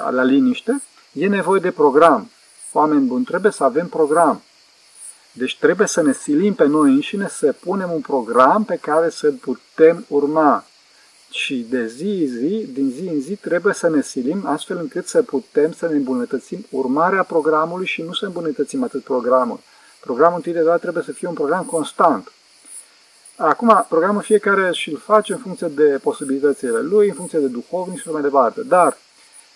la 0.10 0.24
liniște, 0.24 0.82
e 1.12 1.28
nevoie 1.28 1.60
de 1.60 1.72
program. 1.72 2.32
Oameni 2.72 3.06
buni, 3.06 3.24
trebuie 3.24 3.52
să 3.52 3.64
avem 3.64 3.88
program. 3.88 4.42
Deci 5.38 5.58
trebuie 5.58 5.88
să 5.88 6.02
ne 6.02 6.14
silim 6.14 6.54
pe 6.54 6.66
noi 6.66 6.92
înșine 6.92 7.28
să 7.28 7.56
punem 7.60 7.92
un 7.92 8.02
program 8.02 8.64
pe 8.64 8.76
care 8.76 9.10
să-l 9.10 9.32
putem 9.32 10.06
urma 10.08 10.66
și 11.30 11.66
de 11.70 11.88
zi 11.88 12.04
în 12.04 12.28
zi, 12.28 12.68
din 12.74 12.92
zi 12.96 13.08
în 13.08 13.22
zi, 13.22 13.36
trebuie 13.36 13.74
să 13.74 13.90
ne 13.90 14.02
silim 14.02 14.46
astfel 14.46 14.78
încât 14.78 15.08
să 15.08 15.22
putem 15.22 15.72
să 15.72 15.88
ne 15.88 15.96
îmbunătățim 15.96 16.66
urmarea 16.70 17.24
programului 17.24 17.86
și 17.86 18.02
nu 18.02 18.14
să 18.14 18.26
îmbunătățim 18.26 18.84
atât 18.84 19.04
programul. 19.04 19.60
Programul 20.00 20.36
întâi 20.36 20.54
de 20.54 20.60
toate 20.60 20.80
trebuie 20.80 21.04
să 21.04 21.12
fie 21.12 21.28
un 21.28 21.34
program 21.34 21.66
constant. 21.66 22.32
Acum, 23.36 23.86
programul 23.90 24.22
fiecare 24.22 24.72
și 24.74 24.90
îl 24.90 24.98
face 24.98 25.34
în 25.34 25.40
funcție 25.40 25.68
de 25.68 26.00
posibilitățile 26.04 26.80
lui, 26.80 27.08
în 27.08 27.14
funcție 27.14 27.40
de 27.40 27.48
duhovnic 27.48 28.02
și 28.02 28.10
mai 28.10 28.22
departe. 28.22 28.62
Dar 28.64 28.98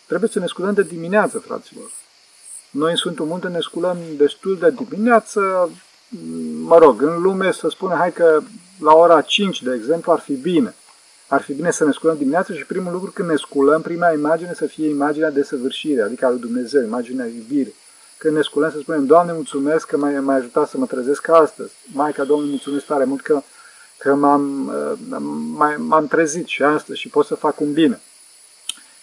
trebuie 0.08 0.30
să 0.30 0.40
ne 0.40 0.46
sculăm 0.46 0.74
de 0.74 0.84
dimineață, 0.84 1.40
fraților. 1.40 1.92
Noi 2.72 2.92
în 2.92 2.98
Sfântul 2.98 3.25
Munte 3.25 3.48
ne 3.48 3.60
sculăm 3.60 3.98
destul 4.18 4.58
de 4.58 4.74
dimineață, 4.90 5.70
mă 6.62 6.78
rog, 6.78 7.01
în 7.01 7.22
lume 7.22 7.51
să 7.51 7.70
spunem, 7.70 7.98
hai 7.98 8.13
că 8.13 8.42
la 8.80 8.94
ora 8.94 9.22
5, 9.22 9.62
de 9.62 9.74
exemplu, 9.74 10.12
ar 10.12 10.20
fi 10.20 10.34
bine 10.34 10.75
ar 11.34 11.42
fi 11.42 11.54
bine 11.54 11.72
să 11.72 11.86
ne 11.86 11.92
sculăm 11.92 12.18
dimineața 12.18 12.54
și 12.54 12.66
primul 12.66 12.92
lucru 12.92 13.12
când 13.12 13.30
ne 13.30 13.36
sculăm, 13.36 13.82
prima 13.82 14.12
imagine 14.12 14.54
să 14.54 14.66
fie 14.66 14.90
imaginea 14.90 15.30
de 15.30 15.44
săvârșire, 15.44 16.01
adică 16.01 16.25
a 16.25 16.30
lui 16.30 16.40
Dumnezeu, 16.40 16.84
imaginea 16.84 17.25
iubirii. 17.25 17.75
Când 18.18 18.36
ne 18.36 18.42
sculăm 18.42 18.72
să 18.72 18.78
spunem, 18.80 19.06
Doamne, 19.06 19.32
mulțumesc 19.34 19.88
că 19.88 19.98
m-ai, 19.98 20.20
m-ai 20.20 20.38
ajutat 20.38 20.70
să 20.70 20.78
mă 20.78 20.86
trezesc 20.86 21.28
astăzi. 21.28 21.72
Maica 21.94 22.24
Domnului, 22.24 22.51
mulțumesc 22.51 22.86
tare 22.86 23.04
mult 23.04 23.22
că, 23.22 23.42
că 23.98 24.13
m-am, 24.13 24.68
uh, 25.10 25.75
m-am 25.78 26.08
trezit 26.08 26.48
și 26.48 26.63
astăzi 26.63 27.00
și 27.00 27.08
pot 27.08 27.25
să 27.25 27.36
fac 27.36 27.60
un 27.60 27.74
bine. 27.74 28.01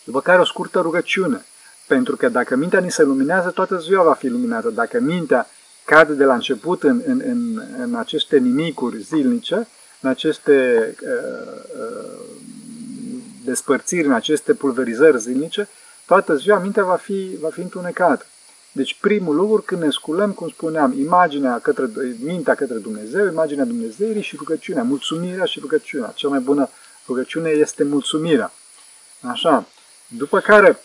După 0.04 0.20
care 0.20 0.40
o 0.40 0.44
scurtă 0.44 0.80
rugăciune. 0.80 1.44
Pentru 1.88 2.16
că 2.16 2.28
dacă 2.28 2.57
mintea 2.57 2.80
ni 2.80 2.90
se 2.90 3.02
luminează, 3.02 3.50
toată 3.50 3.76
ziua 3.76 4.02
va 4.02 4.14
fi 4.14 4.28
luminată. 4.28 4.71
Dacă 4.71 5.00
mintea 5.00 5.47
cade 5.85 6.12
de 6.12 6.25
la 6.25 6.35
început 6.35 6.83
în, 6.83 7.02
în, 7.07 7.23
în, 7.25 7.62
în 7.78 7.95
aceste 7.95 8.38
nimicuri 8.38 9.00
zilnice, 9.00 9.68
în 10.00 10.11
aceste 10.11 10.88
uh, 11.02 11.62
uh, 11.80 12.28
despărțiri, 13.45 14.07
în 14.07 14.12
aceste 14.12 14.54
pulverizări 14.54 15.21
zilnice, 15.21 15.68
toată 16.07 16.35
ziua 16.37 16.59
mintea 16.59 16.85
va 16.85 16.97
fi, 16.97 17.37
va 17.40 17.49
fi 17.49 17.61
întunecată. 17.61 18.26
Deci 18.73 18.97
primul 19.00 19.35
lucru 19.35 19.62
când 19.62 19.83
ne 19.83 19.90
sculăm, 19.90 20.30
cum 20.30 20.49
spuneam, 20.49 20.95
imaginea 20.99 21.59
către, 21.59 21.90
mintea 22.23 22.54
către 22.54 22.76
Dumnezeu, 22.76 23.26
imaginea 23.26 23.64
Dumnezeirii 23.64 24.23
și 24.23 24.37
rugăciunea, 24.37 24.83
mulțumirea 24.83 25.45
și 25.45 25.61
rugăciunea. 25.61 26.12
Cea 26.14 26.28
mai 26.28 26.38
bună 26.38 26.68
rugăciune 27.07 27.50
este 27.50 27.85
mulțumirea. 27.85 28.52
Așa. 29.21 29.66
După 30.07 30.40
care, 30.40 30.78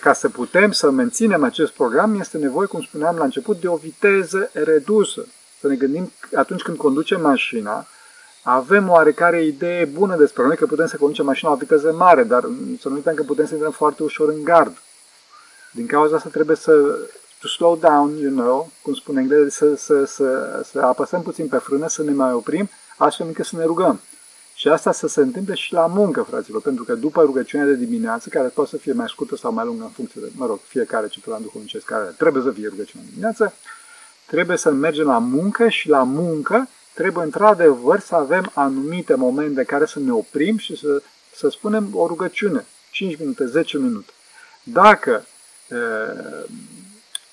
ca 0.00 0.12
să 0.12 0.28
putem 0.28 0.72
să 0.72 0.90
menținem 0.90 1.44
acest 1.44 1.72
program, 1.72 2.20
este 2.20 2.38
nevoie, 2.38 2.66
cum 2.66 2.82
spuneam 2.82 3.16
la 3.16 3.24
început, 3.24 3.60
de 3.60 3.68
o 3.68 3.76
viteză 3.76 4.50
redusă. 4.52 5.26
Să 5.60 5.68
ne 5.68 5.74
gândim 5.74 6.12
atunci 6.34 6.62
când 6.62 6.76
conducem 6.76 7.20
mașina, 7.20 7.86
avem 8.42 8.88
oarecare 8.88 9.44
idee 9.44 9.84
bună 9.84 10.16
despre 10.16 10.42
noi 10.42 10.56
că 10.56 10.66
putem 10.66 10.86
să 10.86 10.96
conducem 10.96 11.24
mașina 11.24 11.50
la 11.50 11.56
viteză 11.56 11.92
mare, 11.92 12.22
dar 12.22 12.42
să 12.80 12.88
nu 12.88 12.94
uităm 12.94 13.14
că 13.14 13.22
putem 13.22 13.46
să 13.46 13.54
intrăm 13.54 13.72
foarte 13.72 14.02
ușor 14.02 14.28
în 14.28 14.44
gard. 14.44 14.76
Din 15.70 15.86
cauza 15.86 16.16
asta 16.16 16.28
trebuie 16.28 16.56
să 16.56 16.98
to 17.40 17.48
slow 17.48 17.76
down, 17.76 18.18
you 18.18 18.30
know, 18.30 18.70
cum 18.82 18.94
spune 18.94 19.20
engleză, 19.20 19.48
să, 19.48 19.74
să, 19.76 20.04
să, 20.04 20.60
să 20.72 20.80
apăsăm 20.80 21.22
puțin 21.22 21.48
pe 21.48 21.56
frână, 21.56 21.88
să 21.88 22.02
ne 22.02 22.10
mai 22.10 22.32
oprim, 22.32 22.68
astfel 22.96 23.26
încât 23.26 23.44
să 23.44 23.56
ne 23.56 23.64
rugăm. 23.64 24.00
Și 24.58 24.68
asta 24.68 24.92
să 24.92 25.06
se 25.06 25.20
întâmple 25.20 25.54
și 25.54 25.72
la 25.72 25.86
muncă, 25.86 26.22
fraților, 26.22 26.60
pentru 26.62 26.84
că 26.84 26.94
după 26.94 27.22
rugăciunea 27.22 27.66
de 27.66 27.74
dimineață, 27.74 28.28
care 28.28 28.48
poate 28.48 28.70
să 28.70 28.76
fie 28.76 28.92
mai 28.92 29.08
scurtă 29.08 29.36
sau 29.36 29.52
mai 29.52 29.64
lungă 29.64 29.82
în 29.82 29.90
funcție 29.90 30.20
de, 30.20 30.30
mă 30.36 30.46
rog, 30.46 30.60
fiecare 30.66 31.08
ce 31.08 31.20
plan 31.20 31.42
duhovnicesc 31.42 31.84
care 31.84 32.14
trebuie 32.16 32.42
să 32.42 32.50
fie 32.50 32.68
rugăciunea 32.68 33.04
de 33.04 33.10
dimineață, 33.12 33.54
trebuie 34.26 34.56
să 34.56 34.70
mergem 34.70 35.06
la 35.06 35.18
muncă 35.18 35.68
și 35.68 35.88
la 35.88 36.02
muncă 36.02 36.68
trebuie 36.94 37.24
într-adevăr 37.24 38.00
să 38.00 38.14
avem 38.14 38.50
anumite 38.54 39.14
momente 39.14 39.64
care 39.64 39.86
să 39.86 39.98
ne 39.98 40.12
oprim 40.12 40.56
și 40.56 40.76
să, 40.76 41.02
să 41.34 41.48
spunem 41.48 41.88
o 41.92 42.06
rugăciune, 42.06 42.66
5 42.90 43.18
minute, 43.18 43.46
10 43.46 43.78
minute. 43.78 44.12
Dacă 44.62 45.26
e, 45.68 45.76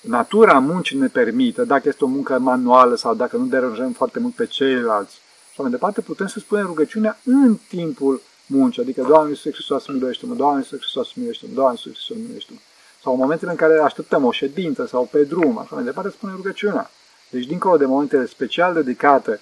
natura 0.00 0.58
muncii 0.58 0.98
ne 0.98 1.06
permite, 1.06 1.64
dacă 1.64 1.88
este 1.88 2.04
o 2.04 2.08
muncă 2.08 2.38
manuală 2.38 2.94
sau 2.94 3.14
dacă 3.14 3.36
nu 3.36 3.46
deranjăm 3.46 3.92
foarte 3.92 4.18
mult 4.18 4.34
pe 4.34 4.46
ceilalți, 4.46 5.22
și 5.54 5.60
mai 5.60 5.70
departe, 5.70 6.00
putem 6.00 6.26
să 6.26 6.38
spunem 6.38 6.66
rugăciunea 6.66 7.18
în 7.24 7.56
timpul 7.68 8.20
muncii, 8.46 8.82
adică 8.82 9.02
Doamne 9.02 9.30
Iisus 9.30 9.52
Hristos 9.52 9.86
miluiește-mă, 9.86 10.34
Doamne 10.34 10.58
Iisus 10.58 10.78
Hristos 10.78 11.12
miluiește-mă, 11.12 11.52
Doamne 11.54 11.76
Iisus 11.76 11.92
Hristos 11.92 12.16
miluiește-mă. 12.16 12.58
Sau 13.02 13.12
în 13.12 13.18
momentele 13.18 13.50
în 13.50 13.56
care 13.56 13.78
așteptăm 13.78 14.24
o 14.24 14.32
ședință 14.32 14.86
sau 14.86 15.08
pe 15.10 15.24
drum, 15.24 15.58
așa 15.58 15.74
mai 15.74 15.84
departe, 15.84 16.10
spunem 16.10 16.36
rugăciunea. 16.36 16.90
Deci, 17.30 17.46
dincolo 17.46 17.76
de 17.76 17.84
momentele 17.84 18.26
special 18.26 18.74
dedicate 18.74 19.40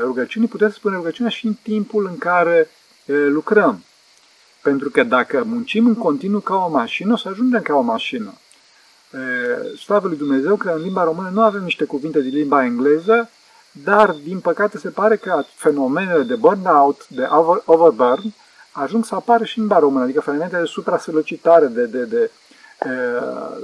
rugăciunii, 0.00 0.48
putem 0.48 0.68
să 0.68 0.74
spunem 0.74 0.98
rugăciunea 0.98 1.30
și 1.30 1.46
în 1.46 1.54
timpul 1.62 2.06
în 2.06 2.18
care 2.18 2.70
lucrăm. 3.28 3.84
Pentru 4.62 4.90
că 4.90 5.02
dacă 5.02 5.44
muncim 5.44 5.86
în 5.86 5.94
continuu 5.94 6.40
ca 6.40 6.54
o 6.54 6.68
mașină, 6.68 7.12
o 7.12 7.16
să 7.16 7.28
ajungem 7.28 7.62
ca 7.62 7.74
o 7.74 7.80
mașină. 7.80 8.34
Slavă 9.84 10.08
lui 10.08 10.16
Dumnezeu 10.16 10.56
că 10.56 10.70
în 10.70 10.82
limba 10.82 11.04
română 11.04 11.30
nu 11.32 11.42
avem 11.42 11.62
niște 11.62 11.84
cuvinte 11.84 12.20
din 12.20 12.34
limba 12.34 12.64
engleză 12.64 13.30
dar, 13.84 14.10
din 14.10 14.40
păcate, 14.40 14.78
se 14.78 14.88
pare 14.88 15.16
că 15.16 15.42
fenomenele 15.54 16.22
de 16.22 16.34
burnout, 16.34 17.08
de 17.08 17.28
overburn, 17.64 18.34
ajung 18.72 19.04
să 19.04 19.14
apară 19.14 19.44
și 19.44 19.58
în 19.58 19.68
română, 19.68 20.04
adică 20.04 20.20
fenomenele 20.20 20.58
de 20.58 20.64
supra-solicitare, 20.64 21.66
de, 21.66 21.84
de, 21.84 22.04
de 22.04 22.30
uh, 22.86 23.56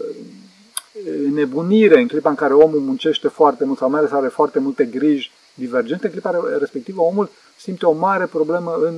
nebunire 1.33 2.01
în 2.01 2.09
clipa 2.09 2.29
în 2.29 2.35
care 2.35 2.53
omul 2.53 2.81
muncește 2.81 3.29
foarte 3.29 3.65
mult 3.65 3.79
sau 3.79 3.91
mai 3.91 3.99
ales 3.99 4.13
are 4.13 4.29
foarte 4.29 4.59
multe 4.59 4.85
griji 4.85 5.33
divergente, 5.55 6.07
în 6.07 6.13
clipa 6.13 6.45
respectivă 6.59 7.03
omul 7.03 7.31
simte 7.57 7.87
o 7.87 7.93
mare 7.93 8.27
problemă 8.27 8.79
în, 8.83 8.95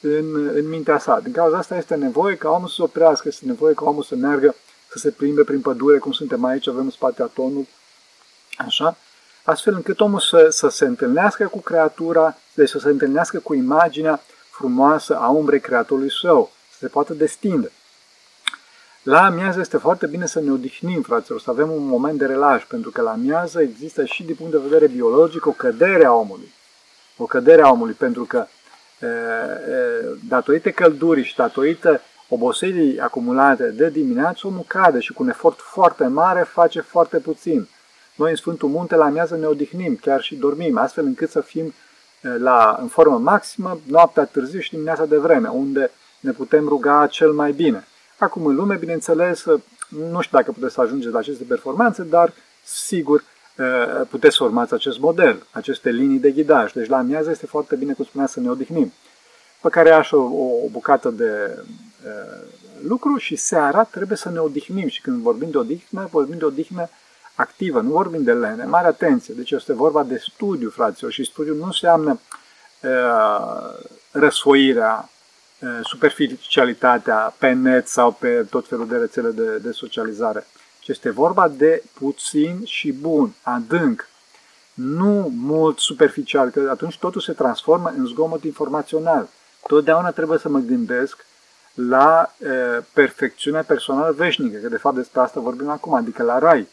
în, 0.00 0.50
în 0.54 0.68
mintea 0.68 0.98
sa. 0.98 1.20
Din 1.22 1.32
cauza 1.32 1.56
asta 1.56 1.76
este 1.76 1.94
nevoie 1.94 2.36
ca 2.36 2.50
omul 2.50 2.68
să 2.68 2.74
se 2.74 2.82
oprească, 2.82 3.28
este 3.28 3.46
nevoie 3.46 3.74
ca 3.74 3.84
omul 3.84 4.02
să 4.02 4.14
meargă, 4.14 4.54
să 4.90 4.98
se 4.98 5.10
plimbe 5.10 5.42
prin 5.42 5.60
pădure, 5.60 5.98
cum 5.98 6.12
suntem 6.12 6.44
aici, 6.44 6.68
avem 6.68 6.84
în 6.84 6.90
spate 6.90 7.22
atonul, 7.22 7.66
așa, 8.56 8.96
astfel 9.50 9.74
încât 9.74 10.00
omul 10.00 10.20
să, 10.20 10.46
să 10.50 10.68
se 10.68 10.84
întâlnească 10.84 11.46
cu 11.46 11.60
creatura, 11.60 12.36
deci 12.54 12.68
să 12.68 12.78
se 12.78 12.88
întâlnească 12.88 13.38
cu 13.38 13.54
imaginea 13.54 14.20
frumoasă 14.50 15.16
a 15.16 15.28
umbrei 15.28 15.60
creatorului 15.60 16.10
său, 16.20 16.50
să 16.70 16.76
se 16.78 16.88
poată 16.88 17.14
destinde. 17.14 17.70
La 19.02 19.24
amiază 19.24 19.60
este 19.60 19.76
foarte 19.76 20.06
bine 20.06 20.26
să 20.26 20.40
ne 20.40 20.50
odihnim, 20.50 21.02
fraților, 21.02 21.40
să 21.40 21.50
avem 21.50 21.70
un 21.70 21.86
moment 21.86 22.18
de 22.18 22.26
relaș, 22.26 22.64
pentru 22.64 22.90
că 22.90 23.00
la 23.00 23.10
amiază 23.10 23.60
există 23.60 24.04
și 24.04 24.22
din 24.22 24.34
punct 24.34 24.52
de 24.52 24.58
vedere 24.68 24.86
biologic 24.86 25.46
o 25.46 25.50
cădere 25.50 26.04
a 26.04 26.12
omului. 26.12 26.52
O 27.16 27.24
cădere 27.24 27.62
a 27.62 27.70
omului, 27.70 27.94
pentru 27.94 28.24
că 28.24 28.46
e, 29.00 29.06
e, 29.06 29.10
datorită 30.28 30.70
căldurii 30.70 31.24
și 31.24 31.36
datorită 31.36 32.00
oboselii 32.28 33.00
acumulate 33.00 33.64
de 33.64 33.88
dimineață, 33.88 34.46
omul 34.46 34.64
cade 34.66 35.00
și 35.00 35.12
cu 35.12 35.22
un 35.22 35.28
efort 35.28 35.60
foarte 35.60 36.06
mare 36.06 36.42
face 36.42 36.80
foarte 36.80 37.18
puțin. 37.18 37.68
Noi 38.20 38.30
în 38.30 38.36
Sfântul 38.36 38.68
Munte 38.68 38.96
la 38.96 39.04
amiază 39.04 39.36
ne 39.36 39.46
odihnim, 39.46 39.96
chiar 39.96 40.20
și 40.22 40.34
dormim, 40.34 40.78
astfel 40.78 41.04
încât 41.04 41.30
să 41.30 41.40
fim 41.40 41.74
la, 42.38 42.78
în 42.80 42.88
formă 42.88 43.18
maximă 43.18 43.80
noaptea 43.86 44.24
târziu 44.24 44.60
și 44.60 44.70
dimineața 44.70 45.04
de 45.04 45.16
vreme, 45.16 45.48
unde 45.48 45.90
ne 46.20 46.30
putem 46.30 46.68
ruga 46.68 47.06
cel 47.06 47.32
mai 47.32 47.52
bine. 47.52 47.86
Acum, 48.18 48.46
în 48.46 48.54
lume, 48.54 48.74
bineînțeles, 48.74 49.44
nu 49.88 50.20
știu 50.20 50.38
dacă 50.38 50.52
puteți 50.52 50.74
să 50.74 50.80
ajungeți 50.80 51.12
la 51.12 51.18
aceste 51.18 51.44
performanțe, 51.44 52.02
dar 52.02 52.32
sigur 52.64 53.24
puteți 54.08 54.36
să 54.36 54.44
urmați 54.44 54.74
acest 54.74 54.98
model, 54.98 55.46
aceste 55.50 55.90
linii 55.90 56.18
de 56.18 56.30
ghidaj. 56.30 56.72
Deci 56.72 56.88
la 56.88 56.96
amiază 56.96 57.30
este 57.30 57.46
foarte 57.46 57.76
bine, 57.76 57.92
cum 57.92 58.04
spunea, 58.04 58.26
să 58.26 58.40
ne 58.40 58.50
odihnim. 58.50 58.92
Pe 59.60 59.68
care 59.68 59.90
aș 59.90 60.12
o, 60.12 60.20
o 60.64 60.68
bucată 60.70 61.10
de 61.10 61.58
uh, 62.04 62.42
lucru 62.86 63.16
și 63.16 63.36
seara 63.36 63.84
trebuie 63.84 64.16
să 64.16 64.30
ne 64.30 64.38
odihnim. 64.38 64.88
Și 64.88 65.00
când 65.00 65.22
vorbim 65.22 65.50
de 65.50 65.58
odihnă, 65.58 66.08
vorbim 66.10 66.38
de 66.38 66.44
odihnă 66.44 66.88
activă, 67.34 67.80
nu 67.80 67.90
vorbim 67.90 68.22
de 68.22 68.32
lene. 68.32 68.64
Mare 68.64 68.86
atenție! 68.86 69.34
Deci 69.34 69.50
este 69.50 69.72
vorba 69.72 70.02
de 70.02 70.18
studiu, 70.18 70.70
fraților, 70.70 71.12
și 71.12 71.24
studiu 71.24 71.54
nu 71.54 71.64
înseamnă 71.64 72.20
uh, 72.82 73.88
răsfoirea 74.10 75.08
superficialitatea 75.82 77.34
pe 77.38 77.52
net 77.52 77.88
sau 77.88 78.12
pe 78.12 78.46
tot 78.50 78.68
felul 78.68 78.86
de 78.86 78.96
rețele 78.96 79.30
de, 79.30 79.56
de 79.56 79.70
socializare, 79.72 80.46
ci 80.78 80.88
este 80.88 81.10
vorba 81.10 81.48
de 81.48 81.82
puțin 81.94 82.60
și 82.64 82.92
bun, 82.92 83.34
adânc, 83.42 84.08
nu 84.74 85.32
mult 85.36 85.78
superficial, 85.78 86.48
că 86.50 86.68
atunci 86.70 86.98
totul 86.98 87.20
se 87.20 87.32
transformă 87.32 87.92
în 87.96 88.06
zgomot 88.06 88.44
informațional. 88.44 89.28
Totdeauna 89.66 90.10
trebuie 90.10 90.38
să 90.38 90.48
mă 90.48 90.58
gândesc 90.58 91.26
la 91.74 92.34
e, 92.38 92.46
perfecțiunea 92.92 93.62
personală 93.62 94.12
veșnică, 94.12 94.58
că 94.58 94.68
de 94.68 94.76
fapt 94.76 94.96
despre 94.96 95.20
asta 95.20 95.40
vorbim 95.40 95.68
acum, 95.68 95.94
adică 95.94 96.22
la 96.22 96.38
rai. 96.38 96.68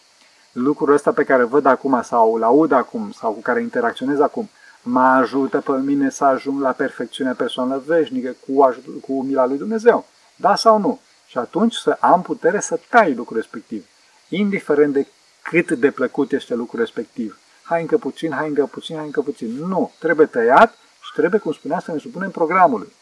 Lucrul 0.60 0.94
ăsta 0.94 1.12
pe 1.12 1.24
care 1.24 1.44
văd 1.44 1.66
acum 1.66 2.02
sau 2.02 2.34
îl 2.34 2.44
aud 2.44 2.72
acum 2.72 3.12
sau 3.12 3.32
cu 3.32 3.40
care 3.42 3.62
interacționez 3.62 4.20
acum, 4.20 4.50
mă 4.82 5.02
ajută 5.02 5.62
pe 5.62 5.72
mine 5.72 6.10
să 6.10 6.24
ajung 6.24 6.62
la 6.62 6.72
perfecțiunea 6.72 7.34
personală 7.34 7.84
veșnică 7.86 8.36
cu, 8.48 8.62
ajut- 8.62 9.02
cu 9.02 9.22
mila 9.22 9.46
lui 9.46 9.58
Dumnezeu. 9.58 10.06
Da 10.36 10.56
sau 10.56 10.80
nu? 10.80 11.00
Și 11.28 11.38
atunci 11.38 11.74
să 11.74 11.98
am 12.00 12.22
putere 12.22 12.60
să 12.60 12.80
tai 12.90 13.14
lucrul 13.14 13.38
respectiv, 13.38 13.86
indiferent 14.30 14.94
de 14.94 15.08
cât 15.42 15.72
de 15.72 15.92
plăcut 15.92 16.32
este 16.32 16.54
lucrul 16.56 16.80
respectiv. 16.80 17.40
Hai 17.64 17.82
încă 17.82 17.98
puțin, 17.98 18.32
hai 18.32 18.48
încă 18.48 18.66
puțin, 18.66 18.96
hai 18.96 19.06
încă 19.06 19.22
puțin. 19.22 19.48
Nu, 19.68 19.92
trebuie 20.00 20.26
tăiat 20.26 20.74
și 21.02 21.12
trebuie, 21.16 21.40
cum 21.40 21.52
spunea, 21.52 21.80
să 21.80 21.92
ne 21.92 21.98
supunem 21.98 22.32
programului. 22.32 22.94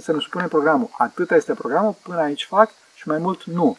Să 0.00 0.12
ne 0.12 0.18
supunem 0.18 0.48
programul. 0.48 0.88
Atâta 0.98 1.36
este 1.36 1.54
programul, 1.54 1.94
până 2.02 2.20
aici 2.20 2.46
fac 2.48 2.70
și 2.94 3.08
mai 3.08 3.18
mult 3.18 3.44
nu. 3.44 3.76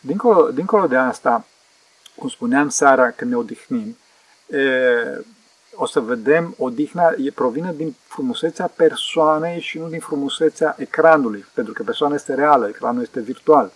Dincolo, 0.00 0.50
dincolo 0.50 0.86
de 0.86 0.96
asta, 0.96 1.44
cum 2.14 2.28
spuneam 2.28 2.68
seara 2.68 3.10
când 3.10 3.30
ne 3.30 3.36
odihnim, 3.36 3.96
e, 4.46 4.60
o 5.74 5.86
să 5.86 6.00
vedem, 6.00 6.54
odihna 6.58 7.14
provine 7.34 7.74
din 7.76 7.94
frumusețea 8.06 8.66
persoanei 8.76 9.60
și 9.60 9.78
nu 9.78 9.88
din 9.88 10.00
frumusețea 10.00 10.74
ecranului, 10.78 11.46
pentru 11.54 11.72
că 11.72 11.82
persoana 11.82 12.14
este 12.14 12.34
reală, 12.34 12.68
ecranul 12.68 13.02
este 13.02 13.20
virtual. 13.20 13.72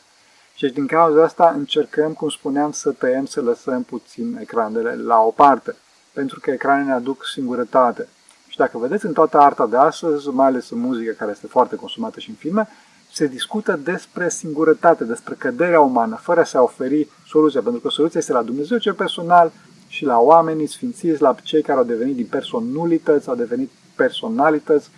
Și 0.54 0.68
din 0.68 0.86
cauza 0.86 1.22
asta 1.22 1.52
încercăm, 1.56 2.12
cum 2.12 2.28
spuneam, 2.28 2.72
să 2.72 2.90
tăiem, 2.90 3.26
să 3.26 3.40
lăsăm 3.40 3.82
puțin 3.82 4.38
ecranele 4.40 4.94
la 4.94 5.20
o 5.20 5.30
parte, 5.30 5.74
pentru 6.12 6.40
că 6.40 6.50
ecranele 6.50 6.86
ne 6.86 6.92
aduc 6.92 7.24
singurătate. 7.26 8.08
Și 8.48 8.56
dacă 8.56 8.78
vedeți 8.78 9.06
în 9.06 9.12
toată 9.12 9.38
arta 9.38 9.66
de 9.66 9.76
astăzi, 9.76 10.28
mai 10.28 10.46
ales 10.46 10.70
în 10.70 10.78
muzică 10.78 11.12
care 11.12 11.30
este 11.30 11.46
foarte 11.46 11.76
consumată 11.76 12.20
și 12.20 12.28
în 12.28 12.34
filme, 12.34 12.68
se 13.16 13.26
discută 13.26 13.80
despre 13.84 14.28
singurătate, 14.28 15.04
despre 15.04 15.34
căderea 15.38 15.80
umană, 15.80 16.18
fără 16.22 16.42
să 16.42 16.62
oferi 16.62 17.08
soluția, 17.26 17.60
pentru 17.60 17.80
că 17.80 17.88
soluția 17.88 18.20
este 18.20 18.32
la 18.32 18.42
Dumnezeu 18.42 18.78
cel 18.78 18.92
personal, 18.92 19.52
și 19.88 20.04
la 20.04 20.18
oamenii 20.18 20.66
sfințiți, 20.66 21.20
la 21.20 21.34
cei 21.42 21.62
care 21.62 21.78
au 21.78 21.84
devenit 21.84 22.14
din 22.14 22.26
personalități, 22.26 23.28
au 23.28 23.34
devenit 23.34 23.70
personalități 23.94 24.90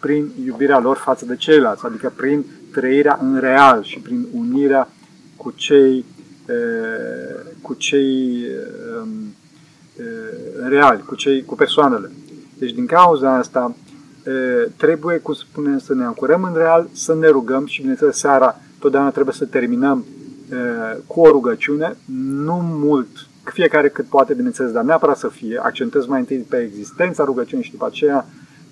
prin 0.00 0.30
iubirea 0.44 0.78
lor 0.78 0.96
față 0.96 1.24
de 1.24 1.36
ceilalți, 1.36 1.86
adică 1.86 2.12
prin 2.16 2.44
trăirea 2.72 3.18
în 3.22 3.38
real 3.40 3.82
și 3.82 3.98
prin 3.98 4.26
unirea 4.34 4.88
cu 5.36 5.50
cei, 5.50 6.04
cu 7.62 7.74
cei 7.74 8.44
reali, 10.68 11.02
cu, 11.02 11.14
cei, 11.14 11.44
cu 11.44 11.54
persoanele. 11.54 12.10
Deci 12.58 12.72
din 12.72 12.86
cauza 12.86 13.34
asta 13.34 13.74
trebuie, 14.76 15.18
cum 15.18 15.34
spunem, 15.34 15.78
să 15.78 15.94
ne 15.94 16.04
ancorăm 16.04 16.42
în 16.42 16.54
real, 16.54 16.88
să 16.92 17.14
ne 17.14 17.28
rugăm 17.28 17.66
și 17.66 17.80
bineînțeles 17.80 18.16
seara 18.16 18.56
totdeauna 18.78 19.10
trebuie 19.10 19.34
să 19.34 19.44
terminăm 19.44 20.04
cu 21.06 21.20
o 21.20 21.30
rugăciune, 21.30 21.96
nu 22.44 22.60
mult 22.62 23.08
fiecare 23.44 23.88
cât 23.88 24.04
poate, 24.04 24.34
bineînțeles, 24.34 24.72
dar 24.72 24.84
neapărat 24.84 25.16
să 25.16 25.28
fie, 25.28 25.60
accentez 25.62 26.06
mai 26.06 26.18
întâi 26.18 26.46
pe 26.48 26.56
existența 26.56 27.24
rugăciunii 27.24 27.64
și 27.64 27.70
după 27.70 27.86
aceea 27.86 28.26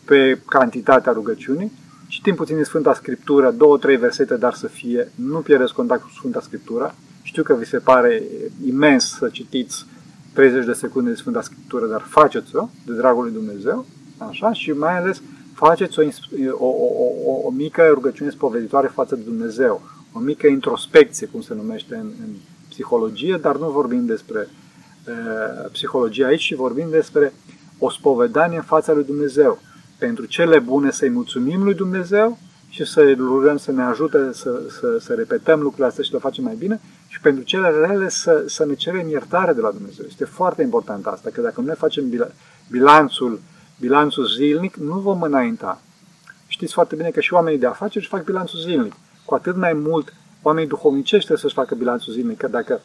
pe 0.05 0.41
cantitatea 0.47 1.13
rugăciunii. 1.13 1.73
Citim 2.09 2.35
puțin 2.35 2.55
din 2.55 2.65
Sfânta 2.65 2.95
Scriptură, 2.95 3.51
două, 3.51 3.79
trei 3.79 3.97
versete, 3.97 4.37
dar 4.37 4.55
să 4.55 4.67
fie, 4.67 5.13
nu 5.15 5.39
pierdeți 5.39 5.75
contact 5.75 6.03
cu 6.03 6.11
Sfânta 6.19 6.41
Scriptură. 6.41 6.95
Știu 7.23 7.43
că 7.43 7.55
vi 7.55 7.65
se 7.65 7.79
pare 7.79 8.23
imens 8.67 9.17
să 9.19 9.29
citiți 9.29 9.87
30 10.33 10.65
de 10.65 10.73
secunde 10.73 11.11
de 11.11 11.17
Sfânta 11.17 11.41
Scriptură, 11.41 11.87
dar 11.87 12.01
faceți-o, 12.09 12.69
de 12.87 12.93
dragul 12.93 13.23
lui 13.23 13.33
Dumnezeu, 13.33 13.87
așa, 14.19 14.53
și 14.53 14.71
mai 14.71 14.99
ales 14.99 15.23
faceți 15.55 15.99
o, 15.99 16.03
o, 16.59 16.67
o, 16.67 17.05
o, 17.25 17.47
o 17.47 17.51
mică 17.51 17.91
rugăciune 17.95 18.31
spoveditoare 18.31 18.87
față 18.87 19.15
de 19.15 19.23
Dumnezeu, 19.23 19.83
o 20.13 20.19
mică 20.19 20.47
introspecție, 20.47 21.27
cum 21.27 21.41
se 21.41 21.55
numește 21.55 21.95
în, 21.95 22.07
în 22.25 22.35
psihologie, 22.69 23.39
dar 23.41 23.57
nu 23.57 23.71
vorbim 23.71 24.07
despre 24.07 24.49
psihologia 25.73 26.27
aici 26.27 26.41
și 26.41 26.55
vorbim 26.55 26.87
despre 26.91 27.33
o 27.79 27.91
spovedanie 27.91 28.57
în 28.57 28.63
fața 28.63 28.93
lui 28.93 29.05
Dumnezeu. 29.05 29.59
Pentru 29.99 30.25
cele 30.25 30.59
bune 30.59 30.91
să-i 30.91 31.09
mulțumim 31.09 31.63
lui 31.63 31.75
Dumnezeu 31.75 32.39
și 32.69 32.85
să-i 32.85 33.15
rugăm 33.15 33.57
să 33.57 33.73
ne 33.73 33.83
ajute 33.83 34.19
să, 34.33 34.63
să, 34.69 34.99
să 35.01 35.15
repetăm 35.15 35.61
lucrurile 35.61 35.87
astea 35.87 36.03
și 36.03 36.11
să 36.11 36.17
le 36.17 36.23
facem 36.23 36.45
mai 36.45 36.55
bine 36.55 36.81
și 37.09 37.21
pentru 37.21 37.45
cele 37.45 37.69
rele 37.87 38.09
să, 38.09 38.45
să 38.47 38.65
ne 38.65 38.75
cerem 38.75 39.09
iertare 39.09 39.53
de 39.53 39.61
la 39.61 39.71
Dumnezeu. 39.71 40.05
Este 40.09 40.25
foarte 40.25 40.63
important 40.63 41.07
asta, 41.07 41.31
că 41.33 41.41
dacă 41.41 41.61
nu 41.61 41.67
ne 41.67 41.75
facem 41.75 42.05
bilanțul, 42.71 43.41
bilanțul 43.83 44.27
zilnic, 44.27 44.77
nu 44.77 44.99
vom 44.99 45.23
înainta. 45.23 45.81
Știți 46.47 46.73
foarte 46.73 46.95
bine 46.95 47.11
că 47.11 47.21
și 47.21 47.33
oamenii 47.33 47.59
de 47.59 47.67
afaceri 47.67 47.99
își 47.99 48.09
fac 48.09 48.25
bilanțul 48.25 48.59
zilnic. 48.61 48.95
Cu 49.25 49.35
atât 49.35 49.57
mai 49.57 49.73
mult 49.73 50.13
oamenii 50.43 50.69
duhovnicești 50.69 51.27
trebuie 51.27 51.39
să-și 51.39 51.55
facă 51.55 51.75
bilanțul 51.75 52.13
zilnic, 52.13 52.39
că 52.39 52.49
dacă 52.49 52.81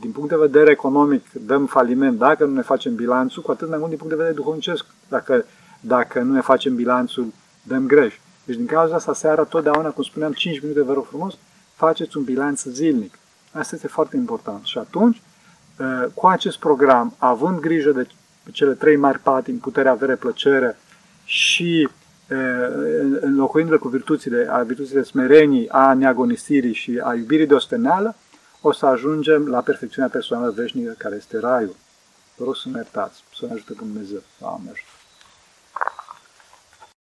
din 0.00 0.10
punct 0.10 0.28
de 0.28 0.36
vedere 0.36 0.70
economic 0.70 1.32
dăm 1.32 1.66
faliment 1.66 2.18
dacă 2.18 2.44
nu 2.44 2.54
ne 2.54 2.62
facem 2.62 2.94
bilanțul, 2.94 3.42
cu 3.42 3.50
atât 3.50 3.68
mai 3.68 3.78
mult 3.78 3.88
din 3.88 3.98
punct 3.98 4.12
de 4.12 4.18
vedere 4.22 4.40
duhovnicesc, 4.40 4.84
dacă, 5.08 5.44
dacă 5.80 6.20
nu 6.20 6.32
ne 6.32 6.40
facem 6.40 6.74
bilanțul, 6.74 7.32
dăm 7.62 7.86
greș. 7.86 8.14
Deci 8.44 8.56
din 8.56 8.66
cauza 8.66 8.94
asta, 8.94 9.14
seara, 9.14 9.42
totdeauna, 9.42 9.88
cum 9.88 10.02
spuneam, 10.02 10.32
5 10.32 10.60
minute, 10.60 10.82
vă 10.82 10.92
rog 10.92 11.04
frumos, 11.06 11.36
faceți 11.74 12.16
un 12.16 12.24
bilanț 12.24 12.62
zilnic. 12.62 13.18
Asta 13.52 13.74
este 13.74 13.88
foarte 13.88 14.16
important. 14.16 14.64
Și 14.64 14.78
atunci, 14.78 15.22
ă, 15.80 16.08
cu 16.14 16.26
acest 16.26 16.58
program, 16.58 17.14
având 17.18 17.60
grijă 17.60 17.90
de 17.90 18.06
cele 18.52 18.72
trei 18.72 18.96
mari 18.96 19.18
patini, 19.18 19.58
putere, 19.58 19.88
avere, 19.88 20.14
plăcere 20.14 20.76
și 21.24 21.88
ă, 22.30 22.36
înlocuindu-le 23.20 23.78
cu 23.78 23.88
virtuțile, 23.88 24.46
a 24.50 24.62
virtuțile 24.62 25.02
smerenii, 25.02 25.68
a 25.68 25.94
neagonisirii 25.94 26.74
și 26.74 27.00
a 27.02 27.14
iubirii 27.14 27.46
de 27.46 27.54
osteneală, 27.54 28.16
o 28.60 28.72
să 28.72 28.86
ajungem 28.86 29.46
la 29.46 29.60
perfecțiunea 29.60 30.10
personală 30.10 30.50
veșnică 30.50 30.94
care 30.98 31.14
este 31.16 31.38
raiul. 31.38 31.76
Vă 32.36 32.44
rog 32.44 32.56
să 32.56 32.68
ne 32.68 32.76
iertați, 32.76 33.24
să 33.34 33.46
ne 33.46 33.52
ajute 33.52 33.72
Dumnezeu. 33.72 34.22
Amin. 34.40 34.72